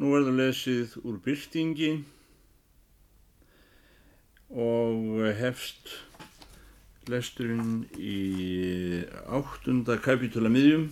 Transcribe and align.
Nú 0.00 0.14
verður 0.14 0.38
lesið 0.38 0.94
úr 1.04 1.18
byrtingi 1.20 1.90
og 4.56 5.18
hefst 5.36 5.90
lesturinn 7.12 7.82
í 8.00 9.02
áttunda 9.28 9.98
kapitula 10.00 10.48
miðjum 10.52 10.86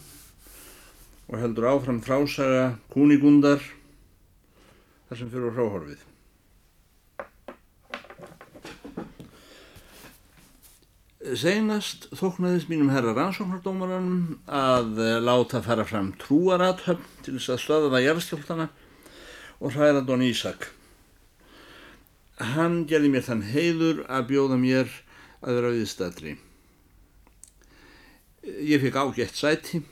og 1.30 1.38
heldur 1.40 1.71
áfram 1.71 2.02
frásaga 2.04 2.74
kúnigundar 2.93 3.62
þar 5.09 5.21
sem 5.23 5.32
fyrir 5.32 5.57
hráhorfið. 5.57 6.05
Seinast 11.41 12.11
þóknaðist 12.21 12.69
mínum 12.69 12.93
herra 12.93 13.17
rannsóknardómaranum 13.17 14.41
að 14.45 15.03
láta 15.25 15.64
fara 15.64 15.89
fram 15.89 16.12
trúarathöfn 16.21 17.25
til 17.25 17.39
þess 17.39 17.55
að 17.55 17.64
stöða 17.64 18.05
jarðskjáltana 18.05 18.69
og 19.61 19.75
hræða 19.77 20.05
Don 20.09 20.25
Ísak. 20.25 20.71
Hann 22.41 22.87
gerði 22.89 23.13
mér 23.13 23.27
þann 23.27 23.46
heiður 23.53 24.05
að 24.09 24.29
bjóða 24.33 24.57
mér 24.61 24.93
að 25.45 25.59
vera 25.59 25.73
viðstæðri. 25.77 26.36
Ég 28.64 28.81
fekk 28.81 28.96
ágætt 28.96 29.36
sæti. 29.36 29.83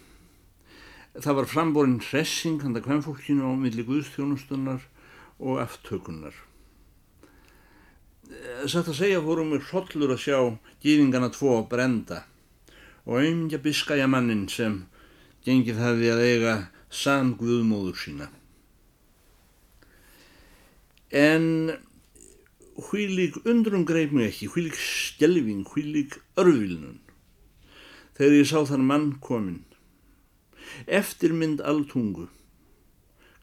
Það 1.19 1.37
var 1.41 1.51
framborinn 1.51 2.01
hressing 2.01 2.63
handa 2.63 2.81
kvennfólkinu 2.81 3.45
á 3.45 3.53
milli 3.59 3.85
guðstjónustunnar 3.85 4.81
og 5.39 5.61
aftökunnar. 5.61 6.33
Satt 8.69 8.89
að 8.89 8.99
segja 9.03 9.21
fórum 9.25 9.53
við 9.55 9.69
hrollur 9.69 10.15
að 10.15 10.25
sjá 10.25 10.39
gýðingana 10.85 11.31
tvo 11.35 11.61
brenda 11.69 12.25
og 13.05 13.21
auðvitað 13.21 13.65
biskæja 13.65 14.09
mannin 14.09 14.49
sem 14.53 14.83
gengið 15.45 15.81
hefði 15.81 16.11
að 16.13 16.25
eiga 16.29 16.57
sann 16.93 17.35
guðmóður 17.41 17.97
sína. 17.97 18.29
En 21.09 21.73
hvílík 22.77 23.39
undrum 23.49 23.87
greið 23.89 24.13
mig 24.13 24.29
ekki, 24.29 24.49
hvílík 24.53 24.77
skjelving, 24.77 25.65
hvílík 25.65 26.19
örvilnun. 26.37 26.99
Þegar 28.19 28.35
ég 28.37 28.51
sá 28.51 28.61
þann 28.69 28.85
mann 28.85 29.09
kominn, 29.23 29.65
eftirmynd 30.85 31.63
alltungu, 31.65 32.27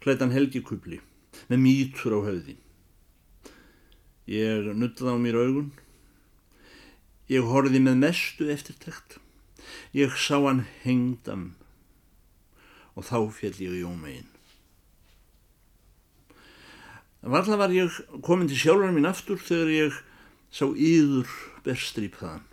klætan 0.03 0.35
helgikubli, 0.35 0.99
með 1.49 1.63
mítur 1.63 2.15
á 2.15 2.19
höfði. 2.27 2.57
Ég 4.29 4.69
nullaði 4.73 5.13
á 5.13 5.17
mér 5.21 5.41
augun. 5.41 5.73
Ég 7.29 7.45
horfið 7.49 7.81
með 7.81 8.01
mestu 8.01 8.49
eftirtækt. 8.53 9.17
Ég 9.93 10.13
sá 10.13 10.37
hann 10.37 10.65
hengdan 10.83 11.55
og 12.93 13.05
þá 13.09 13.17
fjall 13.33 13.57
ég 13.59 13.81
í 13.81 13.83
ómegin. 13.85 14.34
Varla 17.25 17.57
var 17.57 17.71
ég 17.73 17.89
komin 18.21 18.45
til 18.45 18.59
sjálfur 18.61 18.91
mín 18.93 19.07
aftur 19.09 19.39
þegar 19.41 19.71
ég 19.73 19.95
sá 20.53 20.67
yður 20.69 21.31
berstrýp 21.65 22.19
þaðan. 22.19 22.43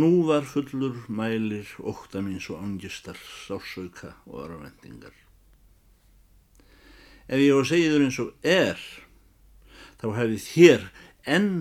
Nú 0.00 0.24
var 0.24 0.46
fullur 0.48 1.04
mælir 1.12 1.68
ókta 1.78 2.22
mín 2.24 2.40
svo 2.40 2.56
ángistar, 2.56 3.20
sásauka 3.44 4.14
og 4.24 4.46
örvendingar. 4.46 5.12
Ef 7.28 7.36
ég 7.36 7.52
á 7.52 7.60
að 7.60 7.68
segja 7.68 7.92
þur 7.92 8.06
eins 8.06 8.22
og 8.24 8.32
er, 8.48 8.80
þá 10.00 10.06
hefði 10.16 10.40
þér 10.48 10.88
enn 11.36 11.52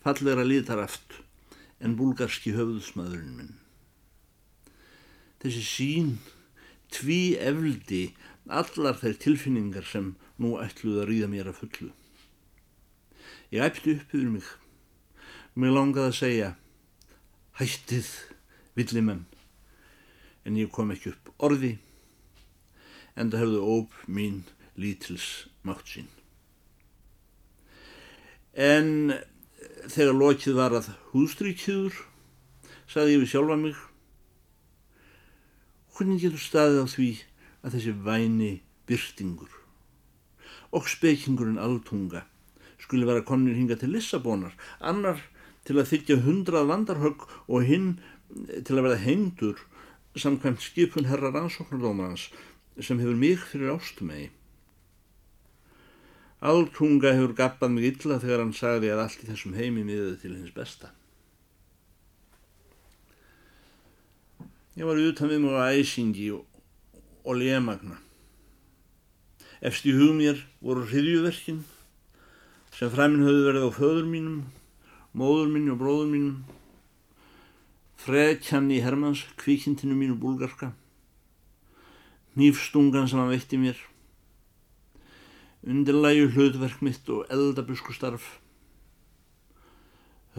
fallegra 0.00 0.48
líðtaraft 0.48 1.20
en 1.84 2.00
búlgarski 2.00 2.56
höfðusmaðurinn 2.56 3.36
minn. 3.36 3.54
Þessi 5.44 5.68
sín 5.68 6.10
tví 6.88 7.36
efldi 7.36 8.04
allar 8.48 8.96
þær 8.96 9.20
tilfinningar 9.28 9.84
sem 9.84 10.14
nú 10.40 10.56
ætluð 10.62 11.02
að 11.02 11.08
ríða 11.10 11.28
mér 11.32 11.50
að 11.50 11.58
fullu. 11.60 11.90
Ég 13.52 13.64
æpti 13.66 13.96
upp 13.98 14.14
yfir 14.14 14.30
mig. 14.32 14.46
Mér 15.54 15.74
langaði 15.76 16.08
að 16.08 16.18
segja 16.18 16.50
hættið 17.60 18.08
villimenn 18.78 19.26
en 20.48 20.56
ég 20.58 20.72
kom 20.72 20.90
ekki 20.94 21.12
upp 21.12 21.30
orði 21.44 21.76
en 23.14 23.28
það 23.30 23.42
hefðu 23.44 23.60
óp 23.74 23.98
mín 24.08 24.40
lítils 24.80 25.28
mátt 25.66 25.84
sín. 25.92 26.08
En 28.56 29.12
þegar 29.92 30.16
lokið 30.16 30.56
var 30.56 30.76
að 30.80 30.90
hústríkjúður 31.12 32.00
saði 32.88 33.16
ég 33.16 33.22
við 33.22 33.32
sjálfa 33.34 33.58
mig 33.60 33.78
hvernig 35.92 36.24
getur 36.24 36.40
staðið 36.40 36.80
á 36.80 36.86
því 36.88 37.10
að 37.62 37.76
þessi 37.76 37.96
væni 38.08 38.52
byrtingur 38.88 39.61
og 40.72 40.88
spekingurinn 40.88 41.60
altunga 41.60 42.26
skuli 42.82 43.06
vera 43.06 43.22
konir 43.24 43.54
hinga 43.56 43.76
til 43.78 43.94
Lissabónar, 43.94 44.54
annar 44.80 45.20
til 45.66 45.78
að 45.78 45.92
þykja 45.92 46.22
hundrað 46.26 46.70
vandarhögg 46.70 47.26
og 47.46 47.66
hinn 47.68 47.92
til 48.66 48.76
að 48.76 48.86
verða 48.86 49.02
hengdur 49.04 49.60
samkvæmt 50.18 50.64
skipun 50.64 51.08
herra 51.08 51.30
rannsóknardómarans 51.32 52.28
sem 52.80 53.00
hefur 53.00 53.18
mig 53.18 53.38
fyrir 53.38 53.74
ástumegi. 53.76 54.30
Altunga 56.42 57.12
hefur 57.14 57.36
gappað 57.38 57.76
mig 57.76 57.92
illa 57.92 58.18
þegar 58.18 58.42
hann 58.42 58.56
sagði 58.56 58.90
að 58.90 59.04
allt 59.04 59.22
í 59.22 59.28
þessum 59.30 59.54
heimi 59.54 59.86
miðið 59.86 60.16
til 60.24 60.34
hins 60.34 60.54
besta. 60.56 60.90
Ég 64.74 64.88
var 64.88 64.98
utan 64.98 65.30
við 65.30 65.44
mjög 65.44 65.76
æsingi 65.78 66.30
og, 66.34 66.46
og 67.22 67.38
lémagna. 67.38 68.00
Efst 69.62 69.84
í 69.86 69.92
hug 69.94 70.16
mér 70.18 70.40
voru 70.58 70.82
hriðjuverkin 70.90 71.60
sem 72.74 72.90
fræminn 72.90 73.22
höfðu 73.22 73.42
verið 73.46 73.66
á 73.68 73.70
föður 73.76 74.06
mínum, 74.10 74.38
móður 75.14 75.52
mínu 75.54 75.74
og 75.74 75.78
bróður 75.78 76.08
mínum, 76.10 76.40
frekjanni 78.02 78.80
í 78.80 78.82
Hermanns, 78.82 79.22
kvíkintinu 79.38 79.94
mínu 79.94 80.16
búlgarska, 80.18 80.72
nýfstungan 82.34 83.06
sem 83.06 83.20
hann 83.22 83.30
veitti 83.30 83.60
mér, 83.62 83.78
undirlægu 85.62 86.32
hlutverk 86.34 86.82
mitt 86.82 87.14
og 87.14 87.30
eldabuskustarf, 87.30 88.26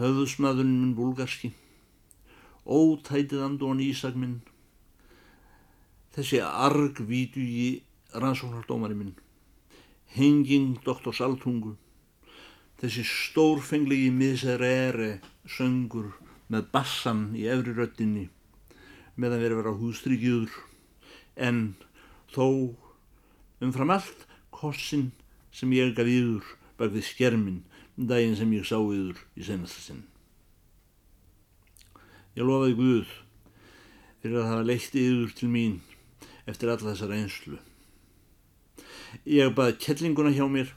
höfðusmaðurinn 0.02 0.82
minn 0.82 0.92
búlgarski, 1.00 1.54
ótætið 2.68 3.48
andón 3.48 3.80
Ísak 3.88 4.20
minn, 4.20 4.42
þessi 6.12 6.44
argvítu 6.44 7.40
í 7.40 7.68
rannsóknardómari 8.14 8.96
minn, 8.98 9.14
henging 10.14 10.78
doktors 10.86 11.20
Altungu, 11.24 11.74
þessi 12.80 13.04
stórfenglegi 13.08 14.10
miserere 14.14 15.18
söngur 15.46 16.12
með 16.52 16.70
bassan 16.74 17.26
í 17.38 17.46
efri 17.50 17.74
röttinni 17.74 18.28
meðan 19.16 19.42
verið 19.42 19.60
vera 19.62 19.74
hústrykjúður 19.78 20.54
en 21.48 21.60
þó 22.34 22.46
umfram 23.64 23.94
allt 23.94 24.26
kossin 24.54 25.10
sem 25.54 25.72
ég 25.74 25.94
gaf 25.96 26.10
yður 26.10 26.46
bak 26.78 26.92
við 26.94 27.06
skermin 27.08 27.62
daginn 27.96 28.36
sem 28.38 28.50
ég 28.56 28.66
sá 28.66 28.76
yður 28.78 29.20
í 29.38 29.46
senasta 29.46 29.80
sinn. 29.82 30.02
Ég 32.34 32.42
lofaði 32.46 32.74
Guð 32.78 33.12
fyrir 34.22 34.40
að 34.40 34.50
hafa 34.50 34.66
leitt 34.66 34.96
yður 34.98 35.34
til 35.38 35.50
mín 35.52 35.78
eftir 36.50 36.72
alla 36.72 36.90
þessa 36.90 37.10
reynslu. 37.10 37.60
Ég 39.22 39.54
baði 39.54 39.78
kettlinguna 39.80 40.32
hjá 40.34 40.44
mér 40.50 40.72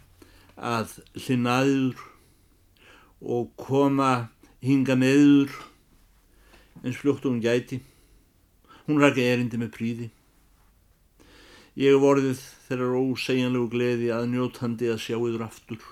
að 0.58 0.98
hlinnaður 1.26 2.04
og 3.22 3.50
koma 3.58 4.30
hinga 4.62 4.98
meður 4.98 5.54
eins 6.84 7.00
fljótt 7.02 7.26
og 7.26 7.34
hún 7.34 7.44
gæti. 7.44 7.82
Hún 8.88 9.02
rækja 9.02 9.34
erindi 9.34 9.60
með 9.60 9.74
príði. 9.76 10.08
Ég 11.78 11.98
vorðið 12.02 12.40
þeirra 12.68 13.02
ósegjanlegu 13.04 13.68
gleði 13.74 14.08
að 14.16 14.30
njótandi 14.32 14.88
að 14.90 15.04
sjá 15.04 15.18
yður 15.18 15.44
aftur, 15.46 15.84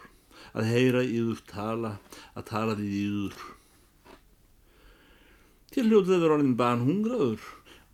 að 0.58 0.72
heyra 0.72 1.04
yður 1.06 1.44
tala, 1.50 1.92
að 2.34 2.48
tala 2.50 2.78
við 2.80 2.96
yður. 3.04 3.44
Til 5.76 5.86
hljótið 5.90 6.16
verður 6.16 6.38
orðin 6.38 6.58
banhungraður 6.58 7.46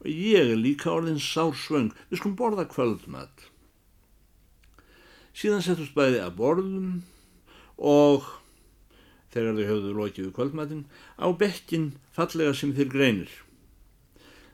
og 0.01 0.07
ég 0.07 0.53
er 0.53 0.59
líka 0.59 0.91
orðin 0.93 1.19
sársvöng. 1.21 1.91
Við 2.09 2.21
skulum 2.21 2.37
borða 2.37 2.67
kvöldmatt. 2.69 3.47
Síðan 5.31 5.63
settust 5.63 5.95
bæði 5.95 6.19
að 6.23 6.37
borðum 6.39 6.89
og 7.77 8.27
þegar 9.31 9.55
þau 9.57 9.69
höfðu 9.69 9.93
lokið 9.95 10.25
við 10.27 10.33
kvöldmatinn 10.35 10.83
á 11.15 11.27
bekkin 11.31 11.91
fallega 12.15 12.53
sem 12.57 12.73
þeir 12.75 12.91
greinir. 12.91 13.31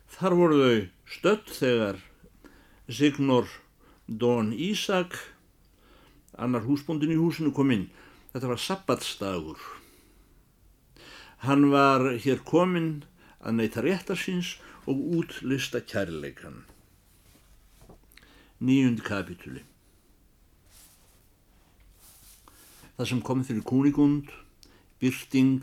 Þar 0.08 0.38
voru 0.40 0.60
þau 0.62 0.78
stött 1.18 1.50
þegar 1.58 2.04
Signor 2.88 3.50
Don 4.08 4.54
Ísak, 4.54 5.18
annar 6.38 6.64
húsbóndin 6.64 7.12
í 7.12 7.20
húsinu 7.20 7.52
kom 7.52 7.74
inn. 7.74 7.90
Þetta 8.32 8.52
var 8.54 8.62
sabbatsdagur. 8.62 9.60
Hann 11.44 11.68
var 11.74 12.06
hér 12.24 12.40
kominn 12.48 13.04
að 13.42 13.58
neyta 13.60 13.84
réttarsins 13.84 14.56
og 14.88 15.02
útlista 15.20 15.82
kærleikan. 15.84 16.64
Nýjund 18.64 19.04
kapitúli. 19.06 19.66
Það 22.98 23.10
sem 23.12 23.22
kom 23.22 23.44
fyrir 23.46 23.66
kúnigund, 23.66 24.32
byrting, 25.02 25.62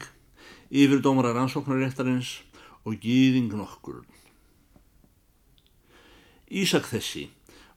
yfirdómara 0.71 1.35
rannsóknaréttarins 1.35 2.39
og 2.87 2.99
gýðing 3.03 3.51
nokkur. 3.59 4.05
Ísak 6.55 6.87
þessi 6.87 7.29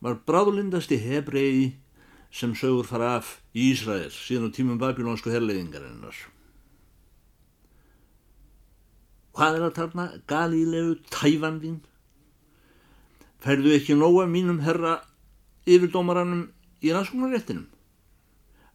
var 0.03 0.19
bráðlindasti 0.27 0.99
hebrei 1.01 1.73
sem 2.29 2.53
sögur 2.53 2.85
fara 2.85 3.15
af 3.17 3.37
í 3.55 3.71
Ísrael 3.71 4.11
síðan 4.13 4.51
á 4.51 4.55
tímum 4.55 4.81
babylónsku 4.81 5.31
herleiðingarinnar. 5.33 6.17
Hvað 9.37 9.57
er 9.57 9.65
að 9.67 9.75
tarna 9.77 10.05
galílegu 10.29 10.97
tæfandin? 11.13 11.79
Færðu 13.41 13.73
ekki 13.77 13.97
nóga 13.97 14.25
mínum 14.29 14.61
herra 14.65 14.99
yfirdómaranum 15.65 16.47
í 16.81 16.93
rannsóknaréttinum? 16.93 17.65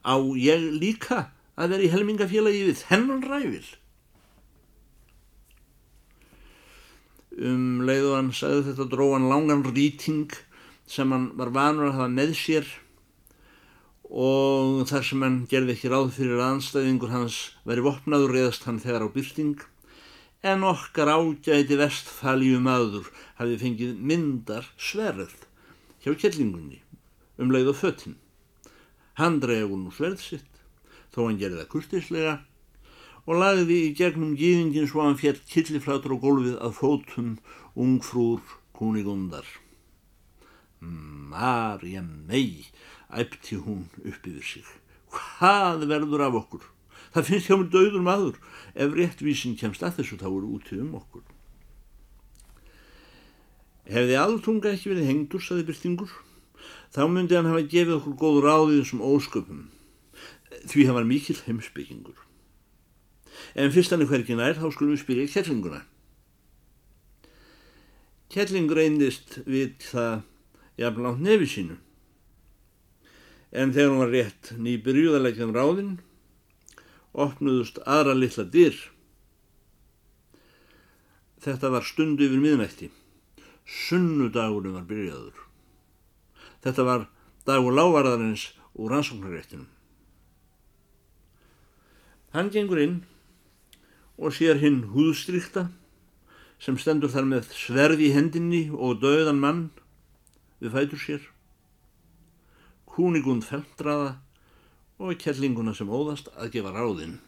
Á 0.02 0.14
ég 0.38 0.66
líka 0.82 1.30
að 1.54 1.74
vera 1.74 1.86
í 1.86 1.92
helmingafélagi 1.92 2.66
við 2.68 2.84
hennan 2.90 3.24
ræfil? 3.26 3.66
Um 7.32 7.82
leið 7.88 8.08
og 8.10 8.16
hann 8.18 8.32
sagði 8.36 8.64
þetta 8.70 8.88
dróðan 8.92 9.28
langan 9.30 9.64
rýting 9.68 10.32
sem 10.90 11.12
hann 11.14 11.30
var 11.38 11.52
vanur 11.54 11.88
að 11.88 11.98
hafa 12.00 12.12
með 12.12 12.34
sér 12.36 12.72
og 14.12 14.82
þar 14.90 15.06
sem 15.08 15.22
hann 15.24 15.38
gerði 15.48 15.76
ekki 15.76 15.92
ráð 15.92 16.10
fyrir 16.18 16.42
aðanstæðingur 16.42 17.14
hans 17.14 17.38
veri 17.64 17.84
vopnaður 17.86 18.34
reðast 18.36 18.66
hann 18.68 18.82
þegar 18.82 19.06
á 19.08 19.14
byrting 19.14 19.62
en 20.42 20.66
okkar 20.68 21.08
ágæti 21.14 21.78
vestfælju 21.78 22.58
maður 22.60 23.08
hafi 23.38 23.56
fengið 23.62 23.94
myndar 24.10 24.66
sverð 24.76 25.46
hjá 26.04 26.12
kellingunni 26.18 26.82
um 27.40 27.54
leið 27.54 27.72
og 27.72 27.78
föttin. 27.78 28.18
Hann 29.20 29.40
dregur 29.42 29.76
nú 29.76 29.92
sverð 29.92 30.22
sitt 30.24 30.62
þó 31.12 31.26
hann 31.26 31.38
gerði 31.40 31.60
það 31.60 31.70
kurtislega 31.74 32.34
og 33.22 33.38
lagði 33.38 33.78
í 33.86 33.90
gegnum 33.96 34.34
gýðingin 34.38 34.88
svo 34.90 35.04
hann 35.04 35.18
fjall 35.20 35.38
killiflátur 35.50 36.16
á 36.16 36.22
gólfið 36.22 36.56
að 36.58 36.78
fótum 36.78 37.34
ungfrúr 37.78 38.40
kúnigundar. 38.76 39.46
Marja 40.82 42.02
mei, 42.02 42.66
æpti 43.12 43.60
hún 43.62 43.86
upp 44.02 44.26
yfir 44.26 44.42
sig. 44.42 44.66
Hvað 45.12 45.86
verður 45.92 46.26
af 46.26 46.40
okkur? 46.40 46.64
Það 47.12 47.28
finnst 47.28 47.48
hjá 47.50 47.56
mér 47.60 47.70
döður 47.70 48.04
maður. 48.06 48.40
Ef 48.74 48.96
réttvísin 48.96 49.58
kemst 49.60 49.84
að 49.84 50.00
þessu 50.00 50.18
þá 50.18 50.28
eru 50.32 50.56
útið 50.56 50.82
um 50.82 50.96
okkur. 50.98 51.22
Hefði 53.92 54.18
altunga 54.18 54.72
ekki 54.72 54.92
verið 54.92 55.08
hengdur, 55.10 55.42
saði 55.44 55.66
Byrtingur, 55.68 56.12
þá 56.94 57.06
myndi 57.08 57.38
hann 57.38 57.48
hafa 57.50 57.64
gefið 57.64 57.96
okkur 58.00 58.18
góð 58.20 58.42
ráðið 58.46 58.84
sem 58.90 59.04
ósköpum. 59.04 59.62
Því 60.68 60.86
hann 60.88 60.98
var 60.98 61.08
mikill 61.08 61.40
heimsbyggingur. 61.46 62.18
En 63.56 63.72
fyrst 63.72 63.92
hann 63.92 64.04
er 64.04 64.10
hverkið 64.10 64.38
nær, 64.38 64.58
þá 64.58 64.68
skulum 64.74 64.94
við 64.94 65.02
spyrja 65.02 65.30
kettlinguna. 65.32 65.82
Kettling 68.32 68.70
reyndist 68.72 69.42
við 69.44 69.74
það 69.90 70.22
jafnlátt 70.80 71.20
nefi 71.20 71.48
sínu. 71.52 71.76
En 73.52 73.74
þegar 73.76 73.90
hún 73.92 74.00
var 74.00 74.12
rétt 74.14 74.54
nýbyrjuðalegjan 74.56 75.52
ráðinn, 75.52 75.92
opnuðust 77.12 77.82
aðra 77.84 78.14
litla 78.16 78.46
dyr. 78.48 78.78
Þetta 81.44 81.72
var 81.74 81.84
stundu 81.84 82.24
yfir 82.24 82.40
miðnætti. 82.40 82.88
Sunnudagurum 83.68 84.78
var 84.78 84.88
byrjaður. 84.88 85.51
Þetta 86.62 86.86
var 86.86 87.06
dagur 87.46 87.74
lávarðarins 87.74 88.52
úr 88.78 88.92
rannsóknaréttinum. 88.94 89.66
Hann 92.32 92.50
gengur 92.54 92.80
inn 92.80 93.00
og 94.16 94.32
sér 94.36 94.60
hinn 94.62 94.84
húðstrykta 94.94 95.66
sem 96.62 96.78
stendur 96.78 97.10
þar 97.12 97.26
með 97.28 97.50
sverði 97.58 98.08
í 98.08 98.14
hendinni 98.14 98.62
og 98.70 99.02
döðan 99.02 99.42
mann 99.42 99.62
við 100.62 100.76
fætur 100.76 101.02
sér. 101.02 101.26
Kúnigund 102.86 103.44
feltraða 103.44 104.14
og 105.02 105.18
kellinguna 105.18 105.74
sem 105.74 105.90
óðast 105.90 106.30
að 106.38 106.54
gefa 106.54 106.72
ráðinn. 106.76 107.18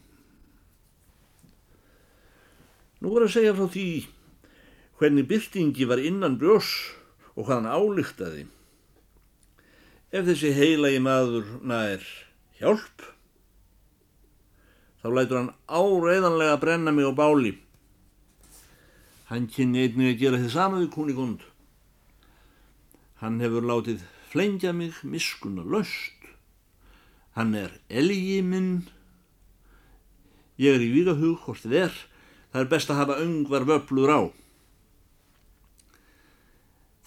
Nú 3.03 3.11
voru 3.11 3.27
að 3.27 3.35
segja 3.35 3.53
frá 3.57 3.67
því 3.69 3.87
hvernig 4.97 5.27
byrtingi 5.27 5.85
var 5.89 5.99
innan 5.99 6.39
brjós 6.39 6.71
og 7.35 7.43
hvað 7.43 7.57
hann 7.59 7.73
álíktaði. 7.75 8.45
Ef 10.13 10.25
þessi 10.27 10.51
heilagi 10.53 10.99
maður 11.01 11.47
nær 11.65 12.03
hjálp, 12.59 13.05
þá 15.01 15.07
lætur 15.11 15.39
hann 15.39 15.53
áreiðanlega 15.65 16.59
brenna 16.61 16.93
mig 16.93 17.09
á 17.09 17.13
báli. 17.17 17.55
Hann 19.25 19.47
kynni 19.49 19.87
einnig 19.87 20.13
að 20.13 20.19
gera 20.21 20.41
þið 20.43 20.51
sama 20.53 20.81
við 20.83 20.91
kúnigund. 20.93 21.45
Hann 23.17 23.39
hefur 23.41 23.65
látið 23.65 24.03
flengja 24.29 24.73
mig 24.77 24.99
miskuna 25.01 25.63
löst. 25.65 26.27
Hann 27.33 27.55
er 27.57 27.73
elgi 27.89 28.43
minn. 28.45 28.85
Ég 30.61 30.77
er 30.77 30.85
í 30.85 30.91
vígahug 30.93 31.41
hvort 31.47 31.65
þið 31.65 31.79
er. 31.87 31.95
Það 32.53 32.61
er 32.61 32.69
best 32.75 32.91
að 32.93 32.99
hafa 33.01 33.17
öngvar 33.23 33.65
vöflur 33.67 34.13
á. 34.13 34.21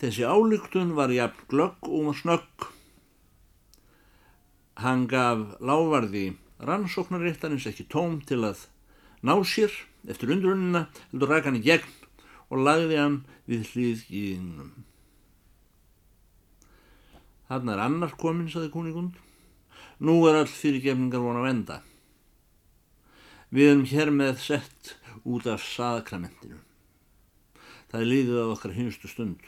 Þessi 0.03 0.27
álygtun 0.27 0.93
var 0.99 1.15
jafn 1.15 1.47
glögg 1.51 1.89
og 1.89 2.11
snögg. 2.19 2.69
Hann 4.79 5.09
gaf 5.11 5.57
lávarði 5.59 6.37
rannsóknaréttarins 6.63 7.67
ekki 7.71 7.89
tóm 7.91 8.21
til 8.27 8.45
að 8.47 8.67
ná 9.27 9.35
sér 9.43 9.73
eftir 10.07 10.31
undrunina, 10.31 10.87
heldur 11.11 11.33
ræk 11.33 11.49
hann 11.49 11.59
í 11.59 11.65
gegn 11.65 11.97
og 12.49 12.63
lagði 12.63 13.01
hann 13.01 13.17
við 13.51 13.73
hlýð 13.73 14.05
í 14.09 14.23
innum. 14.37 14.71
Þarna 17.49 17.75
er 17.75 17.83
annar 17.87 18.15
komin, 18.21 18.51
saði 18.53 18.71
kúningund. 18.73 19.17
Nú 20.05 20.21
er 20.29 20.43
all 20.43 20.51
fyrirgefningar 20.53 21.23
von 21.25 21.41
að 21.41 21.49
venda. 21.49 21.79
Við 23.51 23.71
erum 23.73 23.87
hér 23.89 24.13
með 24.13 24.43
sett 24.45 24.95
út 25.25 25.49
af 25.49 25.65
saðkramentinu. 25.65 26.61
Það 27.89 28.03
er 28.03 28.11
liðið 28.13 28.43
á 28.45 28.47
okkar 28.53 28.77
hinstu 28.77 29.09
stund. 29.09 29.41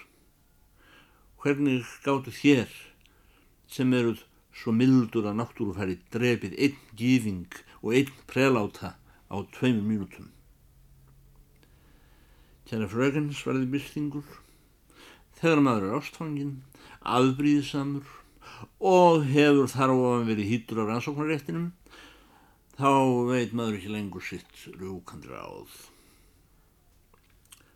Hvernig 1.45 1.85
gáttu 2.05 2.33
þér 2.33 2.73
sem 3.71 3.93
eruð 3.95 4.25
svo 4.57 4.75
mildur 4.75 5.29
að 5.31 5.39
náttúrufæri 5.41 5.97
drefið 6.15 6.57
einn 6.59 6.79
gífing 6.99 7.59
og 7.81 7.95
einn 7.97 8.13
preláta 8.31 8.95
á 9.31 9.37
tveimur 9.57 9.87
mínútum? 9.87 10.31
Kjæra 12.67 12.87
fröginn 12.91 13.31
svarði 13.35 13.67
byrtingur. 13.73 14.27
Þegar 15.41 15.63
maður 15.65 15.87
er 15.89 15.97
ástfanginn 15.99 16.57
afbríðsamur 17.01 18.11
og 18.79 19.25
hefur 19.31 19.71
þar 19.73 19.95
að 19.95 20.29
verið 20.29 20.51
hýttur 20.53 20.83
á 20.83 20.89
rannsóknaréttinum 20.91 21.71
þá 22.81 22.93
veit 23.29 23.57
maður 23.57 23.79
ekki 23.79 23.91
lengur 23.93 24.25
sitt 24.25 24.63
rúkandri 24.81 25.37
áð. 25.37 25.73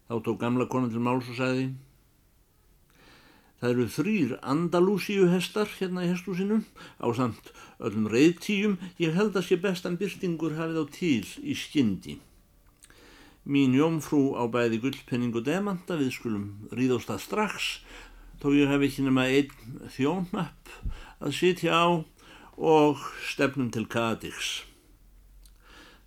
Þá 0.09 0.15
tók 0.25 0.39
gamla 0.41 0.69
konan 0.69 0.93
til 0.93 1.03
máls 1.03 1.29
og 1.33 1.39
sagði 1.39 1.71
Það 3.65 3.71
eru 3.73 3.85
þrýr 3.89 4.33
Andalúsíu 4.45 5.27
hestar 5.33 5.71
hérna 5.79 6.03
í 6.05 6.09
hestúsinu 6.11 6.59
á 7.01 7.09
samt 7.17 7.47
öllum 7.81 8.11
reyðtíum 8.13 8.75
ég 9.01 9.17
held 9.17 9.39
að 9.41 9.47
sé 9.47 9.57
bestan 9.57 9.97
byrtingur 9.97 10.59
hafið 10.59 10.83
á 10.83 10.87
til 10.93 11.25
í 11.41 11.57
skyndi. 11.57 12.19
Mín 13.49 13.73
jómfrú 13.73 14.37
á 14.37 14.45
bæði 14.53 14.83
gullpenning 14.85 15.33
og 15.41 15.49
demanta 15.49 15.97
við 15.97 16.13
skulum 16.13 16.45
ríðast 16.77 17.09
það 17.09 17.25
strax 17.25 17.73
þó 18.45 18.49
ég 18.53 18.69
hef 18.69 18.85
ekki 18.85 19.09
nema 19.09 19.29
einn 19.33 19.89
þjónapp 19.97 20.77
að 21.25 21.37
sitja 21.41 21.73
á 21.73 21.89
og 22.61 23.11
stefnum 23.33 23.73
til 23.73 23.89
Kadix. 23.89 24.59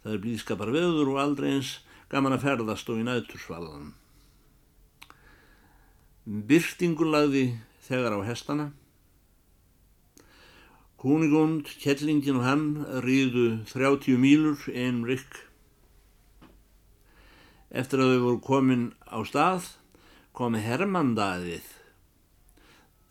Það 0.05 0.13
er 0.13 0.27
blíðskapar 0.27 0.77
veður 0.77 1.15
og 1.15 1.23
aldrei 1.25 1.55
eins 1.55 1.79
gaman 2.13 2.37
að 2.37 2.51
ferðast 2.51 2.93
og 2.93 3.01
í 3.01 3.09
nætursvallan. 3.09 3.95
Byrtingur 6.27 7.07
lagði 7.07 7.45
þegar 7.87 8.17
á 8.19 8.27
hestana. 8.27 8.65
Kúnigund, 10.99 11.69
Kjellingin 11.79 12.41
og 12.41 12.43
hann 12.43 12.65
ríðu 13.05 13.61
30 13.69 14.19
mílur 14.19 14.65
einn 14.73 15.05
rikk. 15.07 15.37
Eftir 17.71 18.03
að 18.03 18.11
þau 18.11 18.23
voru 18.25 18.41
komin 18.43 18.83
á 19.07 19.23
stað 19.23 19.69
komi 20.35 20.59
Hermandaðið 20.65 21.69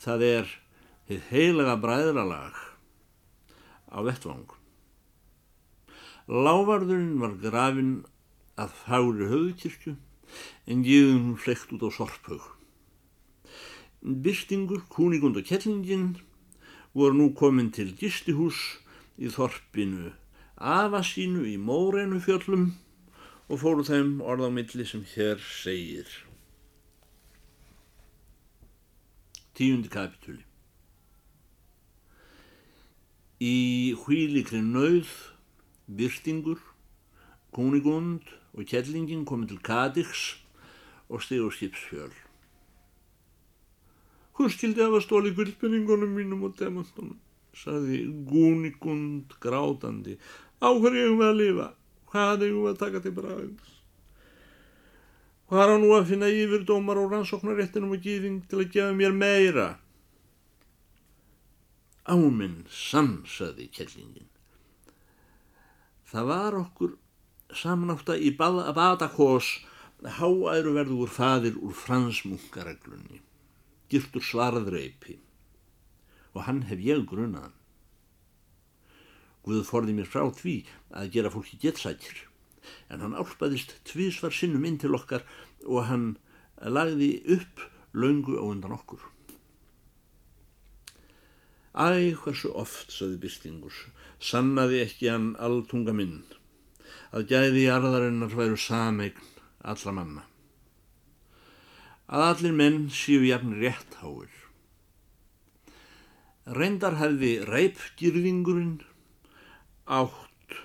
það 0.04 0.24
er 0.26 0.52
þið 1.08 1.30
heilaga 1.30 1.78
bræðralag 1.80 2.60
á 3.96 3.98
vettvang. 4.04 4.50
Lávarðurinn 6.28 7.16
var 7.22 7.38
grafin 7.40 7.96
að 8.60 8.76
fári 8.82 9.30
höfðkirkju 9.32 9.96
en 10.68 10.84
giðum 10.84 11.24
hún 11.30 11.40
flekt 11.40 11.72
út 11.72 11.88
á 11.88 11.90
sorphög. 11.96 12.44
Byrstingur, 14.02 14.84
kúnigund 14.92 15.36
og 15.36 15.46
kettlingin 15.48 16.16
voru 16.94 17.16
nú 17.16 17.32
komin 17.34 17.72
til 17.72 17.94
gistihús 17.96 18.58
í 19.16 19.28
þorpinu 19.32 20.12
afa 20.56 21.02
sínu 21.04 21.44
í 21.44 21.56
móreinu 21.60 22.20
fjöllum 22.24 22.70
og 23.48 23.60
fóru 23.60 23.84
þeim 23.84 24.20
orð 24.24 24.48
á 24.48 24.50
milli 24.50 24.84
sem 24.88 25.04
hér 25.14 25.40
segir. 25.40 26.08
Tíundi 29.56 29.88
kapitúli 29.92 30.44
Í 33.36 33.92
hvílikri 34.00 34.62
nauð, 34.64 35.10
byrtingur, 35.92 36.60
kúnigund 37.52 38.24
og 38.56 38.64
kettlingin 38.64 39.26
komið 39.28 39.52
til 39.52 39.60
Kadix 39.60 40.22
og 41.12 41.20
steg 41.20 41.44
á 41.44 41.48
skipsfjöl. 41.52 42.25
Hún 44.36 44.52
skildi 44.52 44.84
hafa 44.84 45.00
stóli 45.00 45.32
guldpenningunum 45.36 46.12
mínum 46.12 46.44
og 46.48 46.58
demantunum, 46.58 47.16
saði 47.56 48.02
Gúnigund 48.28 49.32
grátandi. 49.40 50.18
Á 50.60 50.68
hverju 50.76 51.06
eigum 51.06 51.22
við 51.22 51.30
að 51.30 51.40
lifa? 51.40 51.70
Hvað 52.12 52.44
eigum 52.44 52.66
við 52.66 52.72
að 52.74 52.82
taka 52.84 53.02
til 53.04 53.14
bræðins? 53.16 53.72
Hvað 55.46 55.72
er 55.72 55.80
nú 55.80 55.90
að 55.94 56.08
finna 56.10 56.28
yfir 56.28 56.62
dómar 56.66 56.98
og 56.98 57.12
rannsóknaréttinum 57.14 57.92
og 57.94 58.02
gýðing 58.02 58.38
til 58.50 58.64
að 58.64 58.72
gefa 58.74 58.94
mér 58.98 59.12
meira? 59.14 59.66
Áminn 62.06 62.64
sann, 62.70 63.20
saði 63.30 63.68
kellingin. 63.70 64.26
Það 66.06 66.28
var 66.30 66.56
okkur 66.60 66.96
samnátt 67.54 68.10
að 68.10 68.26
í 68.26 68.32
Badakós 68.38 69.48
háæru 70.18 70.74
verðu 70.76 71.00
úr 71.04 71.10
fadir 71.10 71.56
úr 71.58 71.74
fransmunkareglunni, 71.74 73.22
girtur 73.92 74.24
svarðreipi 74.24 75.18
og 76.36 76.44
hann 76.46 76.64
hef 76.68 76.82
ég 76.84 77.06
grunaðan. 77.08 77.54
Guð 79.46 79.62
forði 79.68 79.94
mér 79.96 80.08
frá 80.10 80.26
því 80.34 80.56
að 80.90 81.12
gera 81.14 81.32
fólki 81.32 81.58
getsækir 81.62 82.24
en 82.90 83.02
hann 83.04 83.16
álpaðist 83.16 83.76
tvísvar 83.88 84.34
sinnum 84.34 84.66
inn 84.66 84.78
til 84.82 84.94
okkar 84.98 85.24
og 85.64 85.86
hann 85.90 86.06
lagði 86.58 87.10
upp 87.36 87.62
laungu 87.94 88.36
á 88.36 88.44
undan 88.44 88.74
okkur. 88.76 89.00
Æ, 91.76 92.16
hversu 92.16 92.50
oft, 92.56 92.88
saði 92.92 93.18
Byrtingus, 93.20 93.82
sannaði 94.16 94.80
ekki 94.86 95.10
hann 95.12 95.34
alltunga 95.36 95.92
minn, 95.92 96.22
að 97.12 97.28
gæði 97.34 97.66
jarðarinnar 97.66 98.32
væru 98.32 98.56
sameign 98.56 99.20
allra 99.60 99.92
manna. 99.92 100.24
Að 102.06 102.26
allir 102.30 102.54
menn 102.54 102.84
séu 102.94 103.24
jafn 103.26 103.56
rétt 103.58 103.98
háir. 104.02 104.30
Reyndar 106.46 106.94
hefði 107.00 107.32
reipgirðingurinn 107.48 108.78
átt 109.90 110.58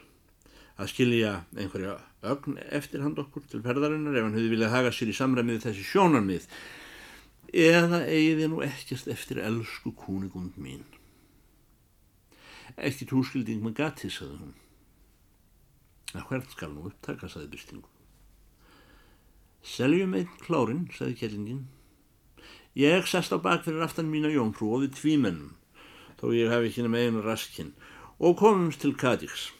að 0.77 0.91
skilja 0.91 1.31
einhverja 1.57 1.97
ögn 2.21 2.59
eftir 2.69 3.01
hand 3.01 3.17
okkur 3.21 3.47
til 3.49 3.63
ferðarinnar 3.65 4.17
ef 4.17 4.27
hann 4.27 4.37
hefði 4.37 4.53
viljað 4.53 4.75
haga 4.75 4.93
sér 4.93 5.09
í 5.09 5.17
samræmið 5.17 5.63
þessi 5.65 5.85
sjónarmið 5.89 6.45
eða 7.51 8.03
eigiði 8.05 8.49
nú 8.51 8.61
ekkert 8.65 9.09
eftir 9.11 9.41
elsku 9.41 9.93
kúnigund 9.97 10.57
mín. 10.61 10.85
Ekki 12.77 13.09
túskilding 13.09 13.65
með 13.65 13.79
gati, 13.81 14.09
saði 14.13 14.37
hún. 14.37 14.53
að 16.13 16.27
hvert 16.27 16.53
skal 16.53 16.69
nú 16.73 16.85
upptaka, 16.89 17.27
saði 17.31 17.49
Bystingu. 17.51 17.87
Seljum 19.61 20.15
einn 20.17 20.29
klárin, 20.41 20.87
saði 20.89 21.15
kellingin. 21.19 21.65
Ég 22.73 23.05
sest 23.05 23.33
á 23.35 23.37
bak 23.37 23.65
fyrir 23.65 23.83
aftan 23.85 24.09
mína 24.09 24.31
jónfrú 24.33 24.71
og 24.73 24.85
við 24.85 24.95
tvímennum, 24.97 25.55
þó 26.17 26.31
ég 26.33 26.49
hef 26.49 26.65
ekki 26.65 26.85
nema 26.85 27.01
einu 27.03 27.21
raskinn, 27.21 27.73
og 28.17 28.39
komumst 28.41 28.81
til 28.81 28.95
Kadix. 28.97 29.51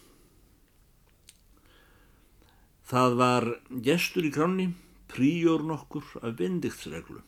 Það 2.88 3.17
var 3.20 3.48
gestur 3.86 4.25
í 4.25 4.31
kráni, 4.34 4.72
príjór 5.12 5.62
nokkur 5.67 6.08
af 6.24 6.34
bendiktsreglu. 6.39 7.22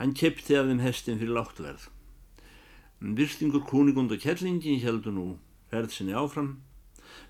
Hann 0.00 0.16
kepti 0.18 0.58
af 0.58 0.66
þeim 0.66 0.82
hestin 0.82 1.20
fyrir 1.20 1.36
láttverð. 1.38 1.86
Virstingur 3.00 3.62
kúnigund 3.68 4.10
og 4.10 4.22
kellingin 4.24 4.82
heldur 4.82 5.14
nú 5.14 5.26
ferð 5.70 5.94
sinni 5.94 6.14
áfram 6.16 6.56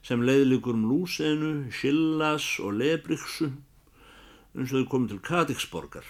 sem 0.06 0.22
leiðlikur 0.22 0.76
um 0.78 0.84
Lúsenu, 0.88 1.70
Sillas 1.74 2.46
og 2.62 2.78
Lebriksu 2.78 3.50
eins 4.54 4.72
og 4.72 4.82
þau 4.82 4.90
komið 4.92 5.14
til 5.14 5.22
Katiksborgar. 5.28 6.06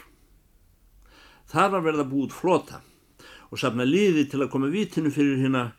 Þar 1.51 1.71
var 1.77 1.87
verða 1.89 2.09
búið 2.09 2.37
flota 2.37 2.83
og 3.51 3.61
safna 3.61 3.87
liði 3.89 4.27
til 4.31 4.43
að 4.43 4.53
koma 4.55 4.73
vitinu 4.73 5.13
fyrir 5.15 5.41
hérna 5.43 5.71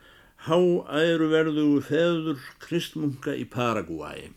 háæruverðugu 0.45 1.81
feður 1.85 2.41
kristmunga 2.61 3.35
í 3.37 3.45
Paraguay 3.49 4.29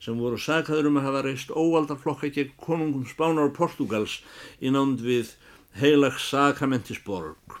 sem 0.00 0.16
voru 0.16 0.38
sakaður 0.40 0.88
um 0.88 0.98
að 1.00 1.06
hafa 1.08 1.22
reist 1.26 1.50
óvaldarflokka 1.52 2.30
gegn 2.34 2.54
konungum 2.60 3.04
Spánar 3.08 3.50
og 3.50 3.56
Portugals 3.56 4.20
í 4.58 4.72
nánd 4.72 5.02
við 5.04 5.34
heilags 5.76 6.30
sakramentisborg. 6.30 7.58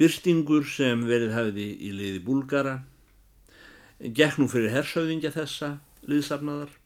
Byrstingur 0.00 0.66
sem 0.66 1.06
verið 1.06 1.36
hafiði 1.36 1.68
í 1.86 1.92
liði 1.94 2.22
búlgara 2.26 2.80
gekk 4.02 4.40
nú 4.40 4.48
fyrir 4.50 4.74
hersauðingja 4.74 5.30
þessa 5.36 5.76
liðsafnaðar 6.10 6.81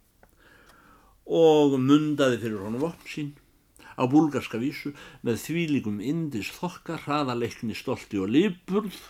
og 1.26 1.74
mundaði 1.82 2.38
fyrir 2.42 2.62
honum 2.62 2.84
vopn 2.86 3.10
sín 3.10 3.34
á 3.96 4.04
búlgarska 4.06 4.60
vísu 4.60 4.92
með 5.26 5.40
þvílikum 5.42 6.00
indis 6.04 6.52
þokka, 6.54 7.00
hraðaleikni, 7.04 7.74
stolti 7.74 8.20
og 8.20 8.30
lípurð 8.30 9.00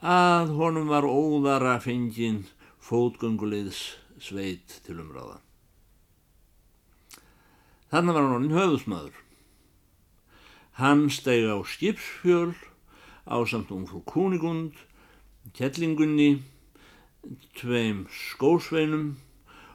að 0.00 0.54
honum 0.56 0.88
var 0.88 1.04
óðara 1.04 1.76
fenginn 1.82 2.46
fótgönguleiðs 2.80 3.82
sveit 4.20 4.80
til 4.86 5.00
umráða. 5.02 5.40
Þannig 7.90 8.14
var 8.14 8.22
hann 8.24 8.36
honin 8.36 8.54
höfusmaður. 8.54 9.16
Hann 10.78 11.08
steg 11.12 11.44
á 11.50 11.58
skipsfjöl 11.66 12.54
á 13.26 13.36
samt 13.44 13.72
ungfrú 13.74 14.00
Kúnigund, 14.06 14.78
Kjellingunni, 15.56 16.40
tveim 17.58 18.06
skósveinum 18.08 19.18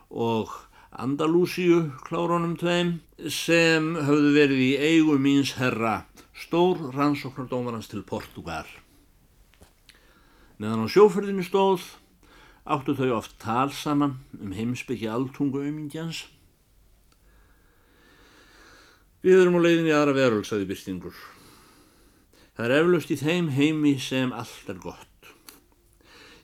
og 0.10 0.54
Andalúsíu 0.96 1.92
klárunum 2.08 2.54
tveim 2.56 3.02
sem 3.28 3.90
höfðu 4.00 4.30
verið 4.32 4.62
í 4.64 4.70
eigu 4.80 5.18
míns 5.20 5.52
herra 5.60 6.06
stór 6.32 6.80
rannsóknardómarans 6.96 7.90
til 7.92 8.00
Portugal. 8.08 8.64
Meðan 10.56 10.88
á 10.88 10.94
sjóferðinu 10.94 11.44
stóð 11.44 11.84
áttu 12.64 12.96
þau 12.96 13.18
oft 13.18 13.36
tal 13.44 13.74
saman 13.76 14.22
um 14.40 14.56
heimsbyggi 14.56 15.10
alltungu 15.12 15.66
auðmingjans. 15.66 16.22
Við 19.20 19.42
erum 19.42 19.60
á 19.60 19.66
leiðin 19.66 19.90
í 19.92 19.96
aðra 19.98 20.16
veröld, 20.16 20.48
saði 20.48 20.70
Byrstingur. 20.70 21.18
Það 22.56 22.66
er 22.70 22.78
eflaust 22.80 23.12
í 23.12 23.20
þeim 23.20 23.52
heimi 23.52 23.98
sem 24.00 24.32
allt 24.32 24.72
er 24.72 24.80
gott. 24.80 25.15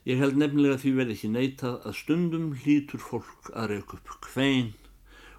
Ég 0.02 0.18
held 0.18 0.34
nefnilega 0.34 0.80
því 0.82 0.90
verði 0.96 1.14
ekki 1.14 1.28
neitað 1.30 1.84
að 1.86 1.94
stundum 1.94 2.48
hlýtur 2.58 3.02
fólk 3.02 3.52
að 3.54 3.68
reyka 3.70 3.98
upp 4.00 4.16
kvein 4.24 4.72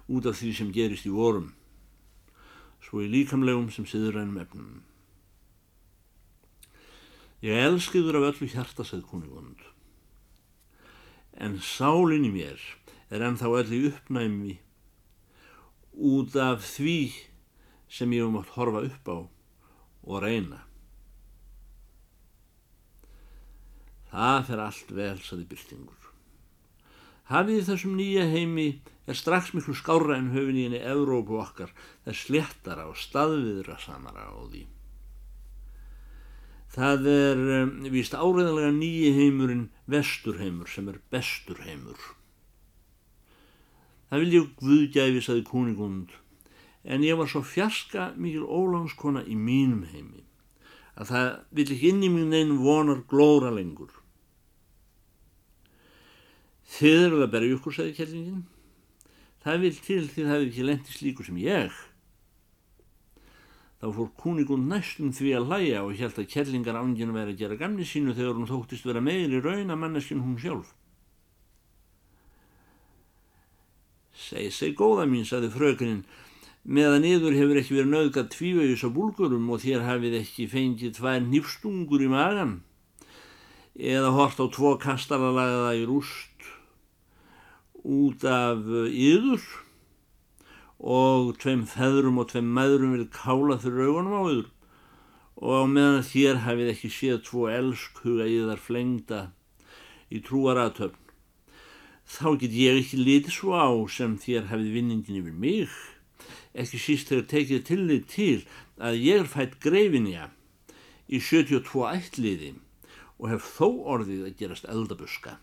út 0.08 0.24
af 0.30 0.38
því 0.38 0.52
sem 0.56 0.70
gerist 0.72 1.08
í 1.08 1.12
vorum, 1.12 1.50
svo 2.80 3.02
í 3.04 3.10
líkamlegum 3.12 3.68
sem 3.72 3.84
siður 3.88 4.22
ennum 4.22 4.40
efnum. 4.40 4.80
Ég 7.44 7.60
elskiður 7.60 8.22
af 8.22 8.30
öllu 8.30 8.48
hjarta, 8.48 8.86
segð 8.88 9.04
kuningund, 9.10 9.60
en 11.36 11.60
sálinn 11.60 12.24
í 12.24 12.32
mér 12.32 12.60
er 13.12 13.24
ennþá 13.28 13.52
öllu 13.60 13.90
uppnæmi 13.90 14.58
út 15.92 16.36
af 16.40 16.64
því 16.64 16.98
sem 17.92 18.16
ég 18.16 18.24
um 18.24 18.40
átt 18.40 18.56
horfa 18.56 18.86
upp 18.88 19.12
á 19.12 19.18
og 20.08 20.22
reyna. 20.24 20.64
Það 24.14 24.42
fer 24.46 24.60
allt 24.62 24.90
vel, 24.94 25.16
saði 25.26 25.44
Byrtingur. 25.50 26.10
Hafið 27.32 27.64
þessum 27.66 27.96
nýja 27.98 28.28
heimi 28.30 28.66
er 29.10 29.18
strax 29.18 29.50
miklu 29.56 29.74
skára 29.74 30.14
en 30.14 30.30
höfin 30.30 30.58
í 30.60 30.66
henni 30.68 30.80
Evrópu 30.86 31.40
okkar, 31.42 31.72
það 32.04 32.18
sléttara 32.20 32.84
og 32.86 33.00
staðviðra 33.00 33.78
samara 33.82 34.28
á 34.30 34.38
því. 34.44 34.62
Það 36.74 37.08
er 37.10 37.42
um, 37.56 37.72
víst 37.90 38.14
áreðanlega 38.14 38.74
nýji 38.76 39.10
heimurinn 39.18 39.64
vesturheimur 39.90 40.70
sem 40.70 40.90
er 40.92 41.00
besturheimur. 41.10 41.98
Það 44.10 44.22
vil 44.22 44.36
ég 44.36 44.52
guðgæfi, 44.60 45.24
saði 45.26 45.42
Kúnigund, 45.48 46.14
en 46.84 47.02
ég 47.02 47.18
var 47.18 47.30
svo 47.30 47.42
fjarska 47.42 48.12
mikil 48.14 48.46
ólangskona 48.46 49.24
í 49.26 49.34
mínum 49.34 49.82
heimi 49.90 50.22
að 50.94 51.10
það 51.10 51.28
vil 51.58 51.66
ekki 51.74 51.90
inn 51.90 52.02
í 52.06 52.10
mín 52.12 52.34
einn 52.38 52.58
vonar 52.62 53.00
glóra 53.10 53.50
lengur. 53.54 53.90
Þið 56.64 57.00
eruð 57.06 57.24
að 57.26 57.32
berja 57.34 57.56
ykkur, 57.58 57.76
sagði 57.76 57.96
kellingin. 57.98 58.44
Það 59.44 59.58
vil 59.60 59.74
til 59.84 60.04
því 60.08 60.22
það 60.22 60.32
hefði 60.32 60.48
ekki 60.48 60.68
lendið 60.68 60.96
slíku 60.98 61.26
sem 61.26 61.42
ég. 61.42 61.82
þá 63.84 63.90
fór 63.92 64.06
kúnikund 64.16 64.70
næstum 64.70 65.10
því 65.12 65.32
að 65.36 65.50
hlæja 65.50 65.80
og 65.84 65.98
held 65.98 66.16
að 66.16 66.30
kellingar 66.32 66.78
ánginu 66.80 67.12
væri 67.12 67.34
að 67.34 67.40
gera 67.42 67.58
gamni 67.60 67.84
sínu 67.84 68.14
þegar 68.16 68.38
hún 68.38 68.48
þóttist 68.48 68.86
vera 68.88 69.02
meiri 69.04 69.42
raun 69.44 69.68
að 69.74 69.80
manneskinn 69.82 70.22
hún 70.24 70.38
sjálf. 70.40 70.70
Seg, 74.16 74.48
seg 74.56 74.72
góða 74.78 75.04
mín, 75.10 75.26
saði 75.28 75.50
frökuninn, 75.52 76.00
meðan 76.64 77.04
yður 77.04 77.36
hefur 77.36 77.60
ekki 77.60 77.76
verið 77.76 77.92
nöðgat 77.92 78.32
tvívegjus 78.32 78.86
á 78.88 78.90
búlgurum 78.96 79.50
og 79.52 79.60
þér 79.66 79.84
hafið 79.84 80.16
ekki 80.22 80.48
fengið 80.48 80.96
tvær 80.96 81.20
nýfstungur 81.28 82.06
í 82.06 82.08
magan 82.08 82.62
eða 83.74 84.14
hort 84.16 84.40
á 84.40 84.46
tvo 84.54 84.78
kastaralagaða 84.80 85.74
í 85.76 85.84
rúst 85.84 86.33
út 87.84 88.24
af 88.24 88.64
yður 88.88 89.44
og 90.80 91.34
tveim 91.40 91.64
feðrum 91.68 92.18
og 92.22 92.30
tveim 92.32 92.50
maðurum 92.56 92.96
vil 92.96 93.06
kála 93.12 93.60
fyrir 93.60 93.88
augunum 93.90 94.16
á 94.16 94.22
yður 94.24 94.50
og 95.44 95.70
meðan 95.70 96.06
þér 96.08 96.42
hafið 96.44 96.72
ekki 96.74 96.92
séð 96.96 97.22
tvo 97.28 97.46
elskhuga 97.52 98.28
í 98.30 98.38
þar 98.48 98.62
flengda 98.66 99.22
í 100.08 100.20
trúaratöfn 100.24 101.00
þá 102.04 102.28
get 102.40 102.56
ég 102.56 102.80
ekki 102.82 103.00
litið 103.00 103.36
svo 103.36 103.56
á 103.56 103.68
sem 103.90 104.16
þér 104.20 104.48
hafið 104.52 104.76
vinningin 104.78 105.20
yfir 105.22 105.36
mig 105.44 105.76
ekki 106.54 106.80
síst 106.80 107.10
þegar 107.10 107.28
tekið 107.32 107.64
til 107.68 107.82
þið 107.88 108.04
til 108.14 108.36
að 108.78 109.00
ég 109.02 109.22
er 109.24 109.30
fætt 109.30 109.58
greifinja 109.62 110.28
í 111.08 111.20
72 111.20 111.84
ættliði 111.90 112.52
og 113.18 113.30
hef 113.32 113.48
þó 113.56 113.68
orðið 113.94 114.28
að 114.28 114.38
gerast 114.38 114.68
eldabuska. 114.70 115.38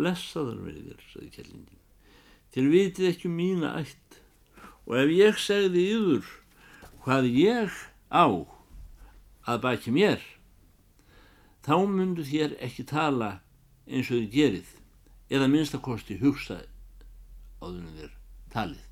Blessaður 0.00 0.64
verið 0.64 0.90
þér, 0.90 1.06
saði 1.12 1.30
kellingin. 1.36 1.80
Þér 2.50 2.72
vitið 2.72 3.10
ekki 3.12 3.28
um 3.28 3.36
mína 3.38 3.74
ætt 3.78 4.20
og 4.88 4.96
ef 4.98 5.12
ég 5.14 5.38
segði 5.38 5.84
yfir 5.94 6.30
hvað 7.04 7.28
ég 7.36 7.76
á 8.10 8.26
að 9.50 9.62
baki 9.62 9.92
mér, 9.94 10.20
þá 11.64 11.76
myndu 11.86 12.24
þér 12.26 12.56
ekki 12.64 12.88
tala 12.88 13.38
eins 13.86 14.10
og 14.10 14.18
þið 14.18 14.34
gerið 14.34 14.76
eða 15.30 15.48
minnstakosti 15.52 16.18
hugsa 16.20 16.62
áðunum 17.60 17.96
þér 18.00 18.14
talið. 18.52 18.86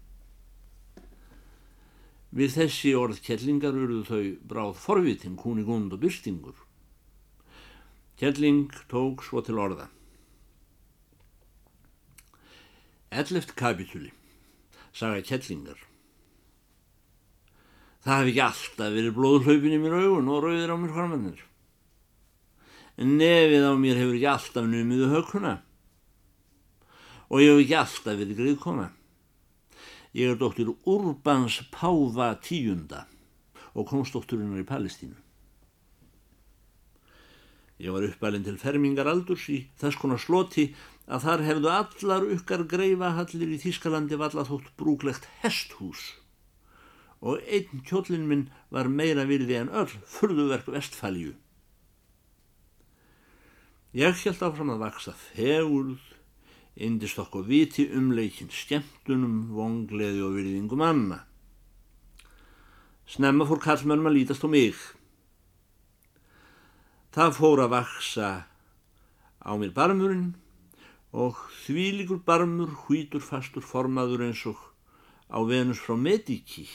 Við 2.29 2.57
þessi 2.59 2.95
orð 2.95 3.23
kellingar 3.25 3.77
urðu 3.77 4.03
þau 4.05 4.25
bráð 4.51 4.75
forvitin, 4.83 5.39
kúnigund 5.41 5.95
og 5.97 6.03
byrstingur. 6.03 6.59
Kelling 8.21 8.69
tók 8.91 9.25
svo 9.25 9.41
til 9.43 9.57
orða. 9.63 9.89
Elleft 13.11 13.55
kapitúli, 13.57 14.11
saga 14.93 15.23
kellingar. 15.25 15.79
Það 18.05 18.19
hef 18.21 18.31
ekki 18.31 18.43
alltaf 18.45 18.91
verið 18.93 19.15
blóðhlaupin 19.17 19.77
í 19.77 19.79
mér 19.81 19.95
augun 19.97 20.29
og 20.29 20.43
rauðir 20.45 20.73
á 20.73 20.77
mér 20.77 20.93
hormannir. 20.97 21.41
En 23.01 23.17
nefið 23.17 23.65
á 23.65 23.73
mér 23.81 24.01
hefur 24.03 24.19
ekki 24.19 24.29
alltaf 24.29 24.69
numiðu 24.69 25.09
höguna 25.15 25.55
og 27.29 27.43
ég 27.45 27.55
hef 27.55 27.63
ekki 27.65 27.79
alltaf 27.81 28.19
verið 28.21 28.43
griðkona. 28.43 28.91
Ég 30.17 30.33
er 30.33 30.39
dóttir 30.41 30.73
Urbans 30.89 31.63
Páfa 31.73 32.35
tíunda 32.45 33.07
og 33.73 33.89
komstdótturinnar 33.89 34.61
í 34.61 34.69
Palestínu. 34.69 35.17
Ég 37.79 37.95
var 37.95 38.05
uppalinn 38.09 38.45
til 38.45 38.59
fermingar 38.59 39.07
aldurs 39.07 39.45
í 39.53 39.61
þess 39.79 40.01
konar 40.01 40.19
sloti 40.19 40.73
að 41.09 41.25
þar 41.25 41.45
hefðu 41.49 41.71
allar 41.73 42.31
ykkar 42.37 42.65
greifahallir 42.69 43.53
í 43.57 43.61
Þískalandi 43.63 44.19
valla 44.21 44.45
þótt 44.45 44.73
brúglegt 44.81 45.29
hesthús 45.43 46.11
og 47.21 47.41
einn 47.51 47.83
kjóllin 47.87 48.29
minn 48.31 48.45
var 48.71 48.91
meira 48.93 49.25
virði 49.27 49.57
en 49.59 49.73
öll 49.75 49.91
furðuverk 50.07 50.69
vestfælju. 50.71 51.33
Ég 53.99 54.21
held 54.23 54.45
áfram 54.45 54.75
að 54.75 54.85
vaksa 54.85 55.15
þegurð, 55.33 56.03
indistokk 56.79 57.41
og 57.41 57.49
viti 57.49 57.89
umleikin 57.91 58.53
skemmtunum, 58.55 59.49
vongleði 59.57 60.23
og 60.23 60.37
virðingum 60.37 60.85
anna. 60.85 61.23
Snemma 63.09 63.49
fór 63.49 63.63
kallmörnum 63.65 64.11
að 64.11 64.19
lítast 64.21 64.45
á 64.45 64.49
mig. 64.53 64.77
Það 67.17 67.35
fór 67.41 67.65
að 67.65 67.73
vaksa 67.73 68.29
á 69.43 69.53
mér 69.59 69.73
barmurinn 69.75 70.37
og 71.13 71.39
þvílikur 71.65 72.21
barmur 72.27 72.75
hvítur 72.85 73.25
fastur 73.25 73.65
formaður 73.65 74.27
eins 74.29 74.45
og 74.51 74.61
á 75.33 75.39
Venus 75.45 75.81
frá 75.81 75.97
Mediki 75.97 76.67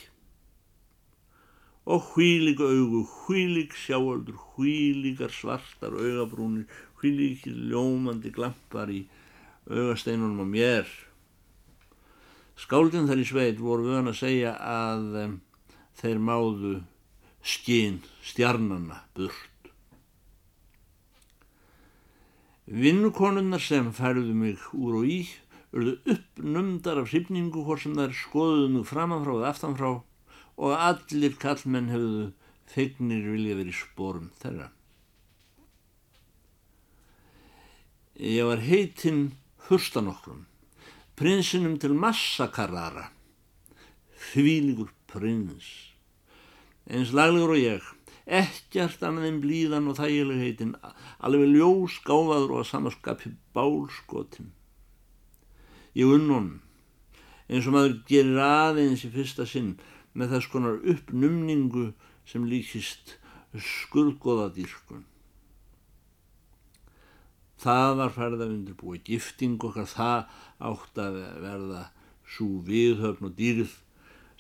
og 1.86 2.02
hvílig 2.14 2.60
augu, 2.64 3.04
hvílig 3.28 3.74
sjáaldur, 3.76 4.38
hvíligar 4.56 5.32
svartar 5.36 5.92
augabrúnir, 5.92 6.68
hvíligir 7.00 7.58
ljómandi 7.72 8.32
glampar 8.32 8.88
í 8.88 9.04
augasteinunum 9.68 10.44
á 10.44 10.48
mér. 10.48 10.88
Skáldin 12.56 13.10
þar 13.10 13.20
í 13.24 13.28
sveit 13.28 13.60
voru 13.60 13.90
vöðan 13.90 14.14
að 14.14 14.20
segja 14.22 14.54
að 14.56 15.18
um, 15.26 15.34
þeir 16.00 16.22
máðu 16.24 16.76
skinn 17.44 18.00
stjarnanna 18.24 19.04
burt. 19.18 19.53
Vinnukonunnar 22.64 23.60
sem 23.60 23.90
færðu 23.92 24.34
mig 24.40 24.62
úr 24.72 25.02
og 25.02 25.10
í 25.10 25.18
urðu 25.76 25.98
uppnumdar 26.14 27.02
af 27.02 27.10
hrifningu 27.12 27.66
hvort 27.66 27.84
sem 27.84 27.98
þær 27.98 28.14
skoðuðu 28.16 28.70
mig 28.78 28.86
framanfrá 28.88 29.34
eða 29.36 29.50
aftanfrá 29.50 29.90
og 30.64 30.76
allir 30.78 31.36
kallmenn 31.42 31.92
hefðu 31.92 32.30
feignir 32.72 33.26
vilja 33.34 33.58
verið 33.60 33.80
spórum 33.82 34.30
þeirra. 34.40 34.70
Ég 38.14 38.46
var 38.48 38.62
heitinn 38.62 39.34
Hurstanokkrum, 39.68 40.46
prinsinum 41.18 41.76
til 41.82 41.96
Massakarara, 41.98 43.10
þvíligur 44.32 44.94
prins, 45.10 45.68
eins 46.88 47.12
laglegur 47.16 47.56
og 47.58 47.60
ég, 47.60 47.88
ekkert 48.26 49.04
annað 49.04 49.30
en 49.30 49.40
blíðan 49.44 49.90
og 49.92 49.98
þægileg 50.00 50.44
heitin, 50.44 50.76
alveg 51.20 51.56
ljós 51.56 52.00
gáfaður 52.08 52.54
og 52.56 52.62
að 52.62 52.70
samaskapi 52.70 53.34
bálskotin. 53.56 54.52
Ég 55.94 56.10
unnum, 56.10 56.62
eins 57.50 57.68
og 57.68 57.76
maður 57.76 57.98
gerir 58.10 58.40
aðeins 58.42 59.04
í 59.06 59.12
fyrsta 59.14 59.46
sinn 59.50 59.76
með 60.14 60.38
þess 60.38 60.52
konar 60.54 60.80
uppnumningu 60.94 61.92
sem 62.30 62.46
líkist 62.48 63.18
skurðgóðadýrkun. 63.54 65.04
Það 67.64 67.92
var 68.00 68.12
færð 68.12 68.42
að 68.44 68.54
undirbúi 68.58 69.00
gifting 69.06 69.62
okkar, 69.64 69.88
það 69.88 70.26
átt 70.72 71.00
að 71.00 71.20
verða 71.44 71.84
svo 72.34 72.64
viðhöfn 72.66 73.30
og 73.30 73.36
dýrð 73.38 73.78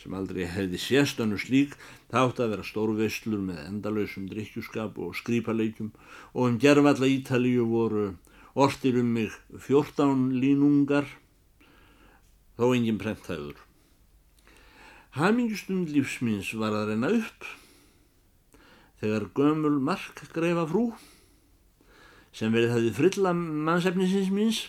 sem 0.04 0.13
aldrei 0.18 0.44
hefði 0.52 0.80
séstönu 0.84 1.38
slík, 1.39 1.78
það 2.12 2.28
átt 2.28 2.42
að 2.44 2.54
vera 2.54 2.68
stórveislur 2.68 3.39
með 3.39 3.62
endalösum 3.63 4.28
drikkjuskap 4.28 5.00
og 5.00 5.16
skrýpaleikjum 5.16 5.94
og 6.34 6.50
um 6.50 6.60
gerfalla 6.60 7.08
Ítalíu 7.08 7.63
voru 7.72 8.10
ortir 8.54 9.00
um 9.00 9.13
mig 9.16 9.32
fjórtán 9.63 10.28
línungar, 10.44 11.08
þó 12.60 12.74
engin 12.76 13.00
prentæður. 13.00 13.56
Hamingustund 15.16 15.94
lífsmins 15.94 16.52
var 16.60 16.76
að 16.76 16.92
reyna 16.92 17.16
upp 17.22 17.48
þegar 19.00 19.30
gömul 19.38 19.78
mark 19.80 20.24
greifa 20.36 20.68
frú 20.68 20.88
sem 22.34 22.52
verið 22.52 22.76
hafði 22.76 22.96
frilla 22.98 23.34
mannsefnisins 23.38 24.32
míns 24.34 24.66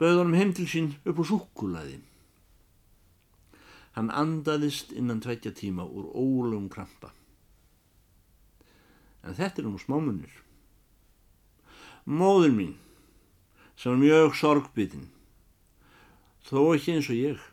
bauð 0.00 0.24
honum 0.24 0.38
heim 0.40 0.56
til 0.56 0.66
sín 0.66 0.96
upp 1.06 1.20
á 1.20 1.24
súkulaði. 1.30 2.00
Hann 3.92 4.08
andaðist 4.08 4.92
innan 4.96 5.20
tveitja 5.20 5.52
tíma 5.52 5.84
úr 5.84 6.08
ólum 6.16 6.68
krampa. 6.72 7.12
En 9.22 9.36
þetta 9.36 9.62
er 9.62 9.68
um 9.68 9.78
smámunir. 9.78 10.32
Móður 12.08 12.54
mín, 12.56 12.74
sem 13.76 13.92
var 13.92 14.00
mjög 14.00 14.36
sorgbytinn, 14.40 15.08
þó 16.48 16.72
ekki 16.72 16.96
eins 16.96 17.10
og 17.12 17.20
ég. 17.20 17.44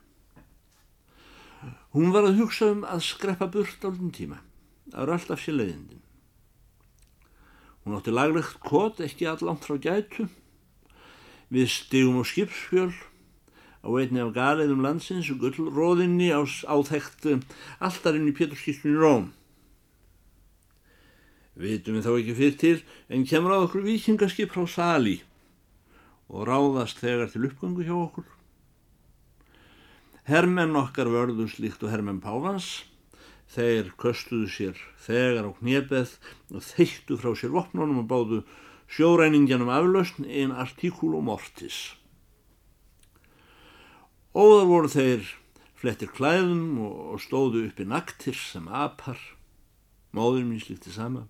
Hún 1.94 2.14
var 2.16 2.26
að 2.26 2.40
hugsa 2.42 2.72
um 2.74 2.86
að 2.88 3.04
skreppa 3.06 3.50
burt 3.52 3.86
álum 3.86 4.10
tíma, 4.16 4.40
það 4.90 5.04
eru 5.04 5.16
alltaf 5.18 5.44
sér 5.44 5.60
leiðindin. 5.60 6.02
Hún 7.84 7.98
átti 7.98 8.14
laglegt 8.14 8.58
kot 8.66 9.00
ekki 9.02 9.28
allangt 9.30 9.68
frá 9.68 9.78
gætu. 9.82 10.28
Við 11.50 11.70
stigum 11.74 12.20
á 12.22 12.24
skipsfjöl 12.30 12.92
á 13.80 13.88
einni 13.88 14.20
af 14.24 14.34
galiðum 14.36 14.84
landsins 14.84 15.30
og 15.32 15.40
gullróðinni 15.44 16.32
á 16.36 16.44
áþekkt 16.44 17.30
alltarinn 17.80 18.28
í 18.28 18.36
Péturskirkjunni 18.36 19.00
Róm. 19.00 19.30
Vitum 21.60 21.98
við 21.98 22.06
þá 22.08 22.12
ekki 22.16 22.36
fyrir 22.38 22.60
til 22.60 22.78
en 23.12 23.26
kemur 23.28 23.56
á 23.56 23.60
okkur 23.66 23.84
vikingaskip 23.84 24.54
frá 24.56 24.68
Sali 24.68 25.18
og 26.30 26.46
ráðast 26.48 27.02
þegar 27.02 27.32
til 27.34 27.48
uppgangu 27.50 27.84
hjá 27.84 27.96
okkur. 27.96 28.28
Hermenn 30.30 30.78
okkar 30.78 31.10
vörðu 31.10 31.48
slíkt 31.50 31.84
og 31.84 31.92
hermenn 31.92 32.22
Pávans. 32.22 32.86
Þeir 33.50 33.96
köstuðu 33.98 34.48
sér 34.54 34.82
þegar 35.02 35.50
á 35.50 35.52
knebeð 35.58 36.12
og 36.54 36.62
þeittu 36.62 37.18
frá 37.18 37.34
sér 37.34 37.56
vopnunum 37.56 38.04
og 38.04 38.10
báðu 38.12 38.44
sjóræningjanum 38.94 39.72
aflausn 39.74 40.28
in 40.30 40.54
articulum 40.54 41.26
mortis. 41.32 41.99
Óðar 44.30 44.68
voru 44.70 44.90
þeir 44.94 45.30
flettir 45.80 46.12
klæðum 46.14 46.78
og 46.86 47.22
stóðu 47.24 47.64
uppi 47.66 47.86
naktir 47.90 48.38
sem 48.38 48.68
apar. 48.70 49.18
Móður 50.14 50.46
mín 50.46 50.62
slíkti 50.62 50.94
sama. 50.94 51.24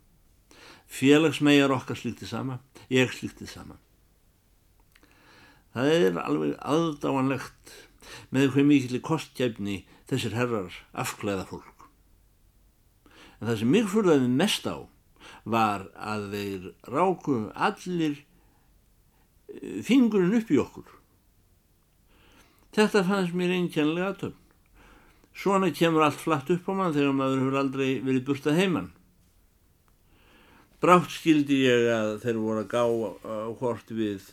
Félagsmegar 0.92 1.72
okkar 1.72 1.96
slíkti 1.96 2.28
sama. 2.28 2.60
Ég 2.92 3.14
slíkti 3.16 3.48
sama. 3.48 3.80
Það 5.72 5.94
er 5.96 6.20
alveg 6.26 6.54
aðdáanlegt 6.60 7.74
með 8.36 8.52
hver 8.52 8.68
mikill 8.68 9.00
kostgæfni 9.06 9.86
þessir 10.12 10.36
herrar 10.36 10.76
afklæða 10.92 11.48
fólk. 11.48 11.88
En 13.40 13.48
það 13.48 13.60
sem 13.62 13.76
mig 13.78 13.88
fyrðaði 13.88 14.32
mest 14.34 14.68
á 14.68 14.76
var 15.48 15.88
að 15.96 16.32
þeir 16.34 16.72
ráku 16.92 17.42
allir 17.56 18.18
eh, 18.20 19.80
fingurinn 19.88 20.36
upp 20.36 20.52
í 20.52 20.60
okkur 20.60 20.99
Þetta 22.76 23.02
fannst 23.08 23.34
mér 23.34 23.56
einkjænlega 23.56 24.12
aðtöfn. 24.14 24.38
Svona 25.40 25.70
kemur 25.74 26.04
allt 26.06 26.20
flatt 26.22 26.50
upp 26.54 26.68
á 26.70 26.74
mann 26.76 26.94
þegar 26.94 27.16
maður 27.16 27.40
hefur 27.44 27.60
aldrei 27.62 27.88
verið 28.04 28.26
burtað 28.28 28.60
heimann. 28.60 28.90
Brátt 30.80 31.10
skildi 31.12 31.64
ég 31.66 31.88
að 31.92 32.12
þeir 32.24 32.38
voru 32.40 32.62
að 32.64 32.70
gá 32.74 32.84
á 32.86 33.50
hvort 33.60 33.90
við 33.92 34.28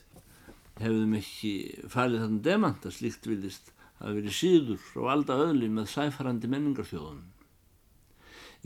hefðum 0.82 1.14
ekki 1.18 1.52
falið 1.90 2.24
þannig 2.24 2.42
demant 2.44 2.84
að 2.84 2.94
slíkt 2.98 3.28
vilist 3.30 3.72
að 4.02 4.18
verið 4.20 4.36
síður 4.36 4.90
og 5.00 5.08
alda 5.14 5.38
öðli 5.46 5.70
með 5.72 5.88
sæfarandi 5.94 6.50
menningarþjóðun. 6.52 7.22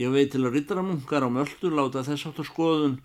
Ég 0.00 0.10
veit 0.14 0.32
til 0.32 0.42
að 0.42 0.56
rittaramunkar 0.56 1.26
á 1.26 1.30
möldur 1.30 1.76
láta 1.76 2.02
þess 2.06 2.26
áttur 2.30 2.48
skoðun 2.48 2.98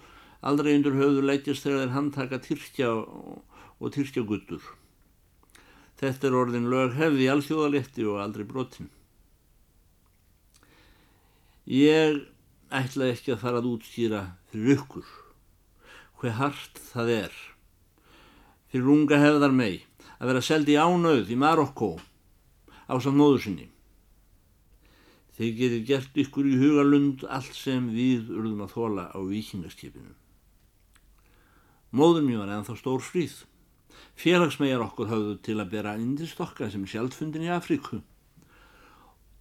aldrei 0.45 0.73
undur 0.77 0.97
höfðu 0.97 1.27
lætjast 1.27 1.67
þegar 1.67 1.83
þeir 1.83 1.95
handtaka 1.99 2.41
Tyrkja 2.41 2.89
og 2.95 3.93
Tyrkja 3.93 4.25
guttur. 4.25 4.63
Þetta 5.99 6.27
er 6.27 6.37
orðin 6.37 6.69
lög 6.71 6.95
hefði 6.99 7.29
alþjóðaletti 7.31 8.05
og 8.11 8.21
aldrei 8.23 8.45
brotin. 8.47 8.89
Ég 11.65 12.21
ætla 12.69 13.11
ekki 13.13 13.33
að 13.33 13.41
fara 13.41 13.61
að 13.61 13.69
útskýra 13.71 14.23
fyrir 14.51 14.79
ykkur 14.79 15.07
hver 16.19 16.35
hart 16.39 16.79
það 16.91 17.11
er 17.15 17.37
fyrir 18.71 18.91
unga 18.91 19.17
hefðar 19.21 19.53
mei 19.55 19.85
að 20.17 20.29
vera 20.29 20.43
seldi 20.43 20.75
ánauð 20.75 21.31
í 21.31 21.37
Marokko 21.39 21.95
á 22.91 22.93
samt 22.99 23.19
móður 23.19 23.41
sinni. 23.45 23.67
Þeir 25.35 25.51
getur 25.59 25.81
gert 25.89 26.19
ykkur 26.23 26.47
í 26.47 26.57
hugalund 26.59 27.25
allt 27.27 27.55
sem 27.57 27.89
við 27.91 28.29
urðum 28.31 28.63
að 28.65 28.75
þóla 28.75 29.05
á 29.11 29.19
vikingaskipinu. 29.27 30.13
Móður 31.95 32.23
mér 32.27 32.41
var 32.43 32.53
ennþá 32.55 32.77
stór 32.79 33.03
fríð. 33.03 33.41
Félagsmegar 34.15 34.83
okkur 34.85 35.09
hafðu 35.11 35.35
til 35.43 35.57
að 35.59 35.71
bera 35.73 35.95
indistokka 35.99 36.69
sem 36.71 36.85
sjálfundin 36.87 37.45
í 37.45 37.51
Afríku 37.51 37.99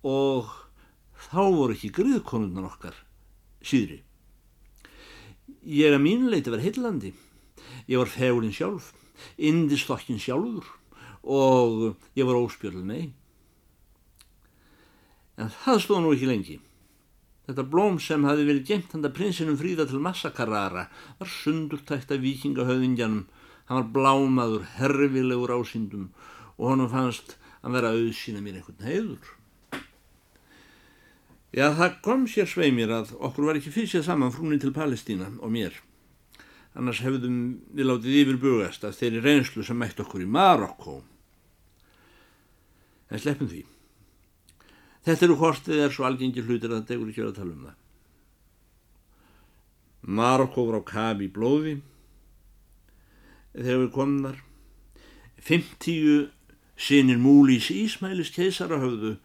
og 0.05 0.51
þá 1.31 1.43
voru 1.55 1.77
ekki 1.77 1.93
griðkonundan 1.95 2.67
okkar 2.69 2.97
síðri. 3.65 4.03
Ég 5.65 5.95
að 5.95 6.03
mínuleiti 6.05 6.53
var 6.53 6.63
heillandi. 6.65 7.15
Ég 7.89 8.01
var 8.01 8.11
fegurinn 8.11 8.53
sjálf, 8.53 8.91
indistokkin 9.37 10.21
sjálfur 10.21 10.67
og 11.25 11.95
ég 12.19 12.27
var 12.29 12.37
óspjörluð 12.37 12.85
með. 12.89 13.07
En 15.41 15.51
það 15.65 15.81
stóð 15.83 16.03
nú 16.05 16.13
ekki 16.15 16.29
lengi. 16.29 16.59
Þetta 17.45 17.65
blóm 17.69 17.97
sem 18.01 18.25
hafi 18.25 18.45
verið 18.49 18.69
gemt 18.69 18.93
handa 18.97 19.11
prinsinum 19.13 19.57
fríða 19.61 19.85
til 19.89 20.01
Massakarara 20.05 20.87
var 21.19 21.31
sundurtækt 21.31 22.15
af 22.15 22.23
vikingahöðingjanum 22.23 23.25
hann 23.69 23.81
var 23.81 23.89
blámaður, 23.95 24.67
herfilegur 24.79 25.55
ásýndum 25.55 26.11
og 26.59 26.69
honum 26.71 26.91
fannst 26.93 27.37
að 27.65 27.79
vera 27.79 27.95
auðsýna 27.97 28.43
mér 28.45 28.61
einhvern 28.61 28.85
heiður. 28.85 29.33
Já, 31.55 31.71
það 31.79 31.99
kom 32.03 32.25
sér 32.27 32.49
svei 32.51 32.73
mér 32.75 32.93
að 32.97 33.13
okkur 33.15 33.49
var 33.49 33.59
ekki 33.61 33.73
fyrst 33.73 34.05
saman 34.05 34.33
frúni 34.35 34.59
til 34.61 34.75
Palestína 34.75 35.31
og 35.39 35.53
mér. 35.55 35.77
Annars 36.75 36.99
hefðum 37.05 37.37
við 37.71 37.87
látið 37.87 38.19
yfir 38.25 38.41
bugast 38.43 38.85
að 38.85 38.97
þeirri 38.99 39.23
reynslu 39.23 39.63
sem 39.63 39.79
mætti 39.79 40.03
okkur 40.03 40.25
í 40.25 40.27
Marokko. 40.27 40.97
En 43.15 43.23
sleppum 43.23 43.47
því. 43.53 43.63
Þetta 45.07 45.27
eru 45.29 45.39
hortið 45.39 45.85
er 45.85 45.95
svo 45.95 46.09
algengir 46.09 46.49
hlutir 46.49 46.73
að 46.73 46.81
það 46.81 46.91
degur 46.91 47.13
ekki 47.13 47.23
að 47.23 47.37
tala 47.39 47.55
um 47.55 47.67
það. 47.69 47.81
Marokko 50.19 50.67
var 50.67 50.81
á 50.83 50.91
kafi 50.91 51.29
í 51.29 51.33
blóði 51.33 51.77
þegar 53.55 53.85
við 53.85 53.93
komum 53.95 54.27
þar. 54.29 54.43
50 55.45 56.31
sinir 56.81 57.21
múlís 57.21 57.71
Ísmælis 57.71 58.33
keisara 58.35 58.81
höfðu 58.83 59.17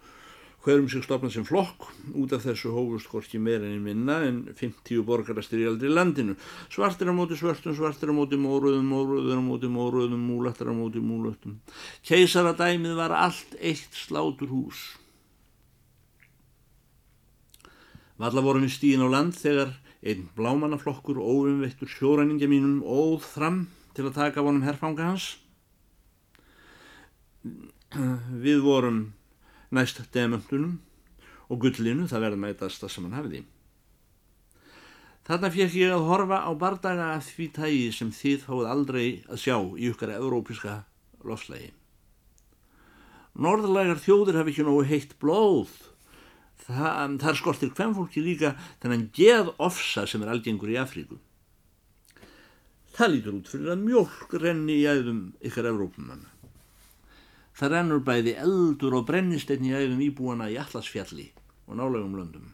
hverjum 0.65 0.89
sig 0.91 1.03
stopnað 1.05 1.33
sem 1.37 1.45
flokk. 1.47 1.87
Út 2.19 2.33
af 2.35 2.43
þessu 2.43 3.39
meira 3.39 3.65
en 3.65 3.83
minna 3.83 4.19
en 4.27 4.41
50 4.53 5.03
borgarastir 5.07 5.63
í 5.63 5.89
landinu. 5.89 6.35
Svartir 6.69 7.09
á 7.09 7.13
móti 7.15 7.37
svörtum, 7.39 7.75
svartir 7.75 8.11
á 8.11 8.13
móti 8.13 8.35
móruðum 8.35 8.85
móruður 8.91 9.39
á 9.39 9.43
móti 9.43 9.71
móruðum, 9.71 10.19
múlattar 10.19 10.69
á 10.69 10.75
móti 10.75 10.99
múlöttum. 10.99 11.59
Keisaradæmið 12.03 12.95
var 12.99 13.15
allt 13.15 13.55
eitt 13.59 13.93
slátur 13.95 14.51
hús. 14.51 14.99
Valla 18.19 18.43
vorum 18.43 18.67
við 18.67 18.75
stíðin 18.75 19.07
á 19.07 19.09
land 19.09 19.37
þegar 19.39 19.77
einn 20.03 20.27
blámannaflokkur 20.35 21.19
óumveittur 21.19 21.87
sjóræningja 21.87 22.51
mínum 22.51 22.81
óð 22.83 23.23
fram 23.23 23.67
til 23.95 24.07
að 24.07 24.17
taka 24.17 24.43
vonum 24.45 24.65
herfanga 24.65 25.11
hans. 25.11 25.29
Við 28.43 28.61
vorum 28.65 28.99
næst 29.73 30.01
demöntunum 30.13 30.77
og 31.49 31.63
gullinu, 31.63 32.05
það 32.09 32.25
verði 32.27 32.43
mætast 32.43 32.83
það 32.83 32.93
sem 32.93 33.07
hann 33.07 33.17
hafiði. 33.17 33.41
Þarna 35.29 35.51
fekk 35.53 35.75
ég 35.77 35.91
að 35.93 36.07
horfa 36.09 36.39
á 36.41 36.51
bardaga 36.57 37.11
af 37.15 37.27
því 37.29 37.45
tægi 37.53 37.89
sem 37.93 38.09
þið 38.09 38.45
fáið 38.47 38.69
aldrei 38.71 39.03
að 39.29 39.41
sjá 39.43 39.57
í 39.77 39.89
ykkar 39.91 40.15
európiska 40.15 40.79
lofslægi. 41.21 41.69
Norðlægar 43.37 44.01
þjóðir 44.01 44.39
hafi 44.39 44.55
ekki 44.55 44.65
nógu 44.65 44.87
heitt 44.89 45.13
blóð. 45.21 45.69
Það 46.65 47.29
er 47.29 47.37
skortir 47.37 47.69
hvem 47.77 47.93
fólki 47.97 48.23
líka 48.25 48.55
þennan 48.81 49.07
geð 49.13 49.53
ofsa 49.61 50.07
sem 50.09 50.25
er 50.25 50.33
algengur 50.33 50.73
í 50.73 50.79
Afríku. 50.81 51.19
Það 52.99 53.13
lítur 53.13 53.35
út 53.37 53.47
fyrir 53.47 53.69
að 53.71 53.83
mjölk 53.85 54.33
renni 54.43 54.73
í 54.75 54.87
æðum 54.91 55.19
ykkar 55.47 55.69
Evrópumanna. 55.69 56.33
Það 57.55 57.71
rennur 57.71 58.01
bæði 58.03 58.33
eldur 58.43 58.97
og 58.97 59.05
brennisteinn 59.07 59.63
í 59.63 59.71
æðum 59.71 60.01
íbúana 60.03 60.49
í 60.51 60.57
Allasfjalli 60.59 61.29
og 61.69 61.79
nálegum 61.79 62.17
löndum. 62.19 62.49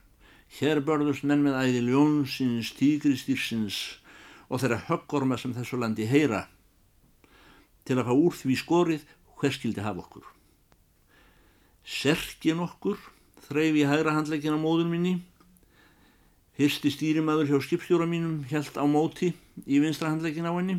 Hér 0.60 0.84
börðust 0.86 1.26
menn 1.26 1.42
með 1.42 1.58
æði 1.64 1.82
ljónsins, 1.88 2.76
tígristýrsins 2.78 3.80
og 4.46 4.62
þeirra 4.62 4.84
höggorma 4.92 5.40
sem 5.42 5.56
þessu 5.58 5.82
landi 5.82 6.06
heyra 6.06 6.44
til 7.90 7.98
að 7.98 8.12
fá 8.12 8.14
úr 8.14 8.38
því 8.38 8.62
skorið 8.62 9.10
hver 9.42 9.58
skildi 9.58 9.82
hafa 9.82 10.06
okkur. 10.06 10.30
Serkin 11.82 12.62
okkur 12.62 13.02
þreyfi 13.50 13.82
í 13.82 13.90
hægra 13.90 14.14
handleikin 14.14 14.54
á 14.54 14.62
móður 14.62 14.94
minni 14.94 15.24
Hyrsti 16.56 16.88
stýrimaður 16.88 17.50
hjá 17.50 17.58
skipstjóra 17.66 18.06
mínum 18.08 18.46
helt 18.48 18.78
á 18.80 18.88
móti 18.88 19.34
í 19.68 19.80
vinstrahandleikin 19.84 20.48
á 20.48 20.56
henni. 20.56 20.78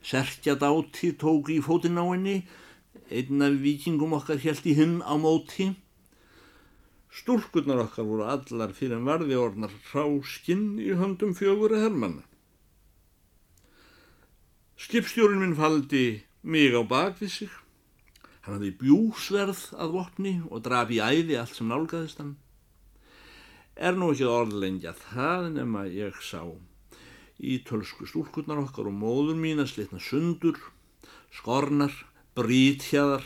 Serkja 0.00 0.54
dáti 0.56 1.10
tók 1.20 1.50
í 1.52 1.58
fótinn 1.60 2.00
á 2.00 2.04
henni. 2.08 2.38
Einn 3.12 3.44
af 3.44 3.58
vikingum 3.60 4.14
okkar 4.16 4.40
helt 4.40 4.64
í 4.64 4.72
hinn 4.78 5.02
á 5.04 5.12
móti. 5.20 5.74
Stúrkurnar 7.12 7.82
okkar 7.84 8.08
voru 8.08 8.24
allar 8.32 8.72
fyrir 8.72 8.96
en 8.96 9.04
varði 9.04 9.36
orðnar 9.36 9.74
ráskinn 9.92 10.80
í 10.80 10.96
höndum 10.96 11.36
fjögur 11.36 11.76
að 11.76 11.84
hermanna. 11.84 12.24
Skipstjórin 14.80 15.42
minn 15.42 15.58
faldi 15.58 16.24
mig 16.40 16.72
á 16.72 16.80
bakvið 16.80 17.34
sig. 17.34 17.52
Hann 18.40 18.56
hafði 18.56 18.72
bjúsverð 18.80 19.66
að 19.76 19.94
vopni 19.98 20.34
og 20.48 20.64
draf 20.64 20.88
í 20.88 21.04
æði 21.04 21.36
allt 21.40 21.60
sem 21.60 21.68
nálgæðist 21.68 22.24
hann 22.24 22.34
er 23.76 23.96
nú 23.98 24.12
ekki 24.14 24.26
orðlengja 24.30 24.94
það 24.98 25.48
nema 25.56 25.84
ég 25.90 26.18
sá 26.22 26.40
ítölsku 27.40 28.06
stúlkurnar 28.06 28.62
okkar 28.62 28.88
og 28.90 28.98
móður 28.98 29.38
mín 29.38 29.62
að 29.62 29.72
slitna 29.72 29.98
sundur, 29.98 30.58
skornar, 31.34 31.94
brítjaðar 32.38 33.24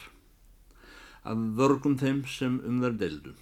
af 1.29 1.43
vörgum 1.59 1.99
þeim 2.01 2.23
sem 2.27 2.57
um 2.65 2.81
þær 2.83 2.97
deldu. 3.03 3.35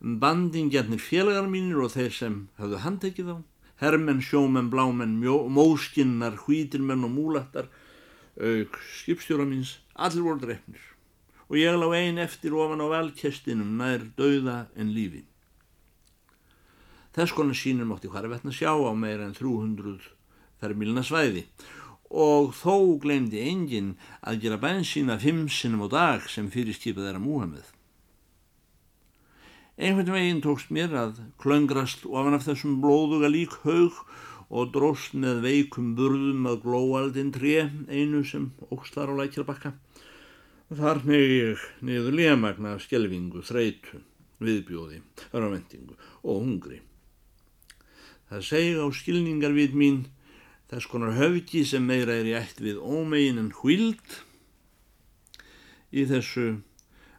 Bandingjarnir 0.00 1.00
félagar 1.00 1.48
mínir 1.48 1.84
og 1.84 1.92
þeir 1.92 2.12
sem 2.12 2.40
hafðu 2.60 2.80
handtekið 2.84 3.30
á, 3.32 3.36
hermenn, 3.84 4.24
sjómenn, 4.24 4.72
blámenn, 4.72 5.20
móskinnar, 5.20 6.40
hvítirmenn 6.44 7.04
og 7.04 7.12
múlattar, 7.12 7.68
auk 8.40 8.80
skipstjóra 9.00 9.46
míns, 9.48 9.78
allir 9.94 10.24
voru 10.24 10.42
drefnir 10.42 10.90
og 11.44 11.60
ég 11.60 11.76
lág 11.76 11.92
ein 11.94 12.18
eftir 12.18 12.54
ofan 12.56 12.82
á 12.82 12.88
valkestinum 12.88 13.76
nær 13.78 14.08
dauða 14.16 14.66
en 14.74 14.90
lífi. 14.96 15.22
Þess 17.14 17.34
konar 17.36 17.54
sínum 17.54 17.94
átti 17.94 18.10
hvarvetna 18.10 18.50
sjá 18.50 18.72
á 18.74 18.92
meira 18.98 19.28
en 19.28 19.36
300 19.38 20.10
fermílna 20.62 21.04
svæði 21.06 21.44
og 22.14 22.52
þó 22.54 22.98
glemdi 23.02 23.40
enginn 23.42 23.94
að 24.22 24.44
gera 24.44 24.58
bensína 24.62 25.16
fimm 25.22 25.46
sinnum 25.50 25.86
á 25.86 25.88
dag 25.90 26.28
sem 26.30 26.50
fyrir 26.50 26.76
skipað 26.76 27.10
er 27.10 27.18
að 27.18 27.24
Múhamið. 27.26 27.70
Einhvern 29.74 30.14
veginn 30.14 30.42
tókst 30.44 30.70
mér 30.70 30.94
að 30.94 31.16
klöngrast 31.42 32.04
ofan 32.06 32.36
af 32.36 32.44
þessum 32.46 32.78
blóðuga 32.82 33.30
lík 33.30 33.56
haug 33.64 33.98
og 34.54 34.70
dróst 34.74 35.16
með 35.18 35.42
veikum 35.42 35.94
burðum 35.98 36.46
að 36.46 36.60
glóaldinn 36.62 37.32
tré 37.34 37.68
einu 37.90 38.22
sem 38.22 38.52
ókslar 38.70 39.10
á 39.10 39.14
lækjarbakka. 39.18 39.74
Þar 40.74 41.02
með 41.06 41.26
ég 41.34 41.68
niður 41.82 42.18
lémagna 42.20 42.76
af 42.76 42.86
skjelvingu, 42.86 43.42
þreitu, 43.42 44.02
viðbjóði, 44.38 45.02
örvendingu 45.34 45.98
og 46.22 46.42
hungri. 46.44 46.80
Það 48.30 48.46
segi 48.48 48.76
á 48.80 48.86
skilningar 48.96 49.52
við 49.56 49.74
mín 49.78 49.98
þess 50.70 50.88
konar 50.90 51.16
höfki 51.18 51.64
sem 51.68 51.84
meira 51.84 52.16
er 52.16 52.28
í 52.30 52.36
ætt 52.38 52.62
við 52.64 52.80
ómegin 52.80 53.40
en 53.42 53.50
hvild 53.60 54.20
í 55.94 56.06
þessu 56.10 56.46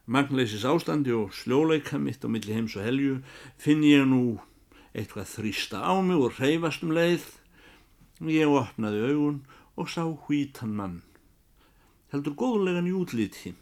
magnleisis 0.06 0.65
ástandi 0.68 1.13
og 1.15 1.34
sljóleika 1.34 2.00
mitt 2.02 2.26
á 2.26 2.30
milli 2.30 2.54
heims 2.54 2.76
og 2.78 2.86
helju 2.86 3.20
finn 3.62 3.86
ég 3.86 4.06
nú 4.10 4.38
eitthvað 4.96 5.32
þrýsta 5.34 5.82
á 5.82 5.94
mig 6.02 6.20
og 6.20 6.39
reyfast 6.39 6.86
um 6.86 6.94
leið. 6.96 7.26
Ég 8.24 8.48
opnaði 8.48 9.02
augun 9.12 9.41
og 9.76 9.89
sá 9.91 10.04
hvítan 10.08 10.76
mann. 10.76 11.02
Heldur 12.13 12.36
góðlegan 12.39 12.88
í 12.88 12.96
útliti 12.96 13.56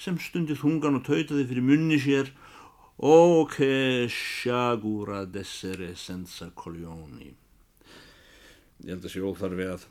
sem 0.00 0.16
stundið 0.22 0.62
hungan 0.64 0.96
og 0.98 1.04
tautaði 1.06 1.44
fyrir 1.50 1.66
munni 1.66 1.98
sér 2.00 2.30
O 3.00 3.46
che 3.46 4.06
sciagura 4.08 5.24
d'essere 5.24 5.94
senza 5.94 6.50
coglioni. 6.50 7.28
Ég 8.82 8.90
held 8.90 9.06
að 9.06 9.12
sé 9.12 9.22
óþarfi 9.22 9.68
að, 9.70 9.84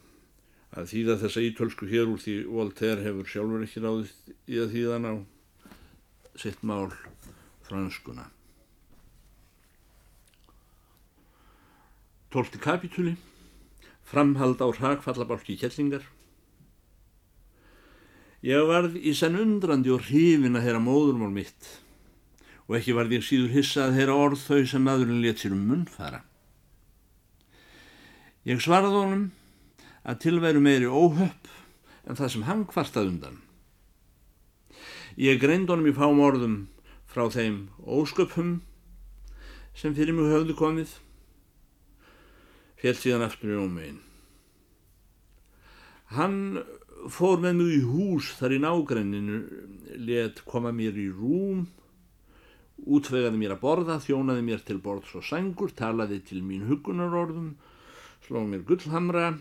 að 0.75 0.89
þýða 0.91 1.15
þessa 1.21 1.43
ítölsku 1.47 1.87
hér 1.87 2.11
úr 2.11 2.19
því 2.19 2.35
Voltaire 2.51 3.05
hefur 3.05 3.31
sjálfur 3.31 3.63
ekki 3.63 3.85
ráðist 3.85 4.27
í 4.51 4.59
að 4.59 4.75
þýðan 4.75 5.07
á 5.07 5.13
sitt 6.35 6.67
mál 6.67 6.91
franskuna. 7.69 8.27
Tólti 12.27 12.59
kapitúli, 12.59 13.15
framhald 14.03 14.59
á 14.59 14.67
hrakfallabálki 14.67 15.55
kjellingar. 15.63 16.03
Ég 18.43 18.67
varð 18.67 18.99
í 18.99 19.15
senn 19.15 19.39
undrandi 19.39 19.95
og 19.95 20.03
hrifin 20.11 20.59
að 20.59 20.67
heyra 20.67 20.83
móðurmál 20.83 21.31
mitt 21.31 21.86
og 22.67 22.77
ekki 22.79 22.95
varð 22.95 23.15
ég 23.15 23.25
síður 23.25 23.53
hissa 23.55 23.87
að 23.87 23.97
heyra 23.97 24.15
orð 24.15 24.43
þau 24.43 24.63
sem 24.67 24.83
maðurinn 24.83 25.23
let 25.23 25.41
sér 25.41 25.55
um 25.55 25.63
munn 25.69 25.85
fara. 25.87 26.21
Ég 28.47 28.61
svaraði 28.63 29.01
honum 29.01 29.25
að 30.07 30.21
tilværu 30.23 30.63
meiri 30.63 30.87
óhöpp 30.87 31.47
en 32.07 32.15
það 32.19 32.33
sem 32.33 32.47
hann 32.47 32.63
kvartað 32.67 33.11
undan. 33.11 33.41
Ég 35.17 35.39
greind 35.41 35.71
honum 35.71 35.89
í 35.89 35.95
fám 35.95 36.19
orðum 36.23 36.57
frá 37.09 37.25
þeim 37.33 37.67
ósköpum 37.83 38.59
sem 39.77 39.95
fyrir 39.97 40.15
mig 40.15 40.29
höfðu 40.31 40.55
komið, 40.57 40.91
fjell 42.81 42.95
síðan 42.97 43.25
aftur 43.27 43.53
í 43.53 43.59
ómegin. 43.61 43.99
Hann 46.17 46.37
fór 47.11 47.41
með 47.43 47.59
mig 47.59 47.73
í 47.75 47.81
hús 47.85 48.31
þar 48.39 48.55
í 48.55 48.61
nágrenninu, 48.63 49.41
let 50.07 50.43
koma 50.47 50.71
mér 50.75 50.97
í 50.97 51.09
rúm, 51.11 51.67
útvegaði 52.85 53.39
mér 53.39 53.55
að 53.55 53.63
borða, 53.63 53.97
þjónaði 54.03 54.43
mér 54.45 54.63
til 54.67 54.77
borðs 54.83 55.15
og 55.17 55.25
sangur, 55.25 55.73
talaði 55.75 56.19
til 56.29 56.41
mín 56.45 56.67
hugunarorðum, 56.69 57.55
sló 58.27 58.43
mér 58.45 58.65
gullhamra, 58.67 59.31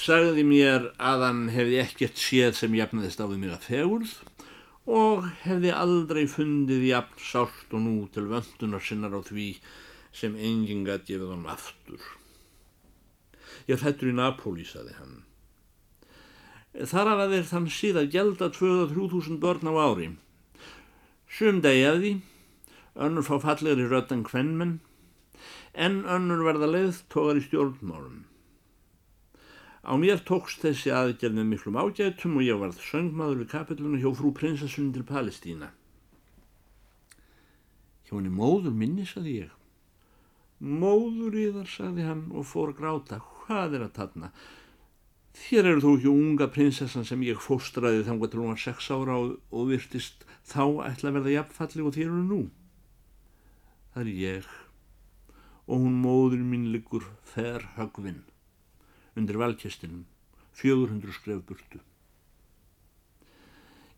sagði 0.00 0.44
mér 0.46 0.90
að 0.98 1.26
hann 1.26 1.42
hefði 1.54 1.80
ekkert 1.84 2.20
séð 2.20 2.56
sem 2.58 2.74
jafnaðist 2.78 3.20
á 3.22 3.26
því 3.26 3.38
mér 3.42 3.56
að 3.56 3.66
fegurð 3.68 4.14
og 4.90 5.26
hefði 5.44 5.72
aldrei 5.76 6.24
fundið 6.30 6.86
jafn 6.88 7.20
sált 7.22 7.74
og 7.76 7.84
nú 7.84 7.96
til 8.14 8.26
vöndunar 8.30 8.82
sinnar 8.82 9.14
á 9.14 9.20
því 9.22 9.52
sem 10.16 10.34
enginn 10.34 10.86
gæti 10.86 11.14
gefið 11.14 11.34
hann 11.34 11.50
aftur. 11.52 12.00
Ég 13.68 13.78
fættur 13.78 14.10
í 14.10 14.16
Napóli, 14.16 14.64
saði 14.66 14.96
hann. 14.98 15.20
Þar 16.70 17.12
af 17.12 17.20
að 17.24 17.34
þeir 17.34 17.46
þann 17.50 17.68
síða 17.74 18.02
gelda 18.10 18.48
2-3 18.54 19.38
börn 19.42 19.70
á 19.70 19.74
ári. 19.74 20.08
Sum 21.30 21.60
degjaði, 21.62 22.16
önnur 22.96 23.26
fá 23.26 23.36
fallegri 23.42 23.86
rötan 23.88 24.24
kvennmenn, 24.26 24.80
en 25.74 26.02
önnur 26.04 26.44
verða 26.46 26.70
leið 26.70 27.04
tókar 27.12 27.38
í 27.40 27.44
stjórnmálum. 27.46 28.24
Á 29.80 29.96
mér 29.96 30.20
tókst 30.28 30.60
þessi 30.60 30.92
aðgerð 30.92 31.38
með 31.38 31.46
miklum 31.54 31.78
ágætum 31.80 32.36
og 32.36 32.44
ég 32.44 32.58
varð 32.60 32.82
söngmaður 32.84 33.40
við 33.40 33.52
kapillunum 33.54 34.02
hjá 34.02 34.10
frú 34.18 34.32
prinsessunum 34.36 34.92
til 34.92 35.06
Palestína. 35.08 35.70
Hjá 38.04 38.18
henni 38.18 38.32
móður 38.34 38.76
minni, 38.76 39.06
saði 39.08 39.38
ég. 39.46 39.56
Móður 40.60 41.38
í 41.40 41.46
þar, 41.54 41.68
saði 41.72 42.04
hann 42.04 42.26
og 42.36 42.44
fór 42.44 42.74
gráta. 42.76 43.22
Hvað 43.46 43.78
er 43.78 43.86
að 43.86 43.94
tatna? 43.96 44.32
Þér 45.40 45.70
eru 45.70 45.82
þú 45.84 45.96
ekki 45.96 46.10
unga 46.10 46.48
prinsessan 46.52 47.06
sem 47.08 47.22
ég 47.24 47.40
fóstraði 47.40 48.02
þannig 48.04 48.26
að 48.28 48.40
hún 48.42 48.52
var 48.52 48.60
sex 48.60 48.90
ára 48.92 49.16
og, 49.16 49.36
og 49.54 49.70
virtist 49.70 50.26
þá 50.50 50.90
ætla 50.90 51.08
að 51.08 51.16
verða 51.20 51.36
jafnfalli 51.38 51.86
og 51.86 51.94
þér 51.96 52.08
eru 52.10 52.24
nú. 52.26 52.40
Það 54.00 54.06
er 54.08 54.16
ég 54.16 54.46
og 55.68 55.82
hún 55.82 55.96
móður 56.00 56.40
mín 56.40 56.70
liggur 56.72 57.02
fer 57.28 57.66
högvinn 57.74 58.22
undir 59.12 59.36
valkestinum, 59.36 60.06
400 60.56 61.12
skref 61.12 61.42
burtu. 61.44 61.82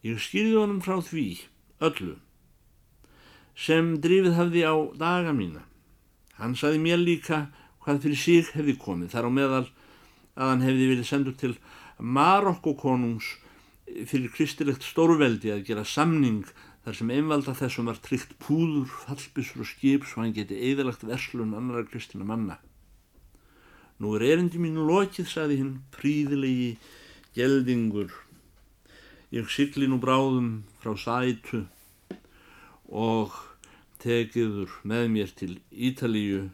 Ég 0.02 0.18
skýrði 0.18 0.56
honum 0.58 0.80
frá 0.82 0.96
því, 1.06 1.44
öllu, 1.86 2.16
sem 3.54 3.92
drifið 4.02 4.34
hafði 4.40 4.66
á 4.66 4.74
daga 5.04 5.36
mína. 5.38 5.62
Hann 6.34 6.58
saði 6.58 6.82
mér 6.82 6.98
líka 6.98 7.44
hvað 7.86 8.02
fyrir 8.08 8.22
sig 8.24 8.50
hefði 8.56 8.74
komið, 8.82 9.14
þar 9.14 9.30
á 9.30 9.36
meðal 9.38 9.64
að 10.34 10.48
hann 10.48 10.66
hefði 10.66 10.90
verið 10.96 11.10
sendur 11.12 11.38
til 11.38 11.54
Marokkokonungs 12.02 13.36
fyrir 14.10 14.34
kristilegt 14.34 14.82
stórveldi 14.82 15.54
að 15.54 15.62
gera 15.70 15.86
samning 15.86 16.42
þar 16.82 16.98
sem 16.98 17.12
einvalda 17.14 17.54
þessum 17.54 17.90
var 17.90 18.00
tryggt 18.02 18.34
púður, 18.42 18.90
fallbissur 19.04 19.62
og 19.62 19.70
skip 19.70 20.06
svo 20.08 20.22
hann 20.22 20.34
geti 20.34 20.58
eðalagt 20.70 21.04
verslun 21.06 21.54
annara 21.58 21.84
kristina 21.86 22.26
manna. 22.26 22.58
Nú 24.02 24.16
er 24.16 24.24
erindi 24.32 24.58
mínu 24.58 24.82
lokið, 24.88 25.28
saði 25.30 25.60
hinn, 25.60 25.76
príðilegi 25.94 26.72
geldingur. 27.36 28.10
Ég 29.32 29.46
sykli 29.48 29.86
nú 29.86 30.00
bráðum 30.02 30.64
frá 30.82 30.96
sætu 30.98 31.62
og 32.90 33.38
tekiður 34.02 34.74
með 34.82 35.06
mér 35.14 35.30
til 35.38 35.54
Ítalíu 35.70 36.48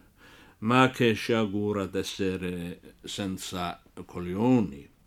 ma 0.59 0.91
che 0.91 1.15
sciagura 1.15 1.87
d'essere 1.87 2.79
senza 3.03 3.79
coglioni. 4.05 4.98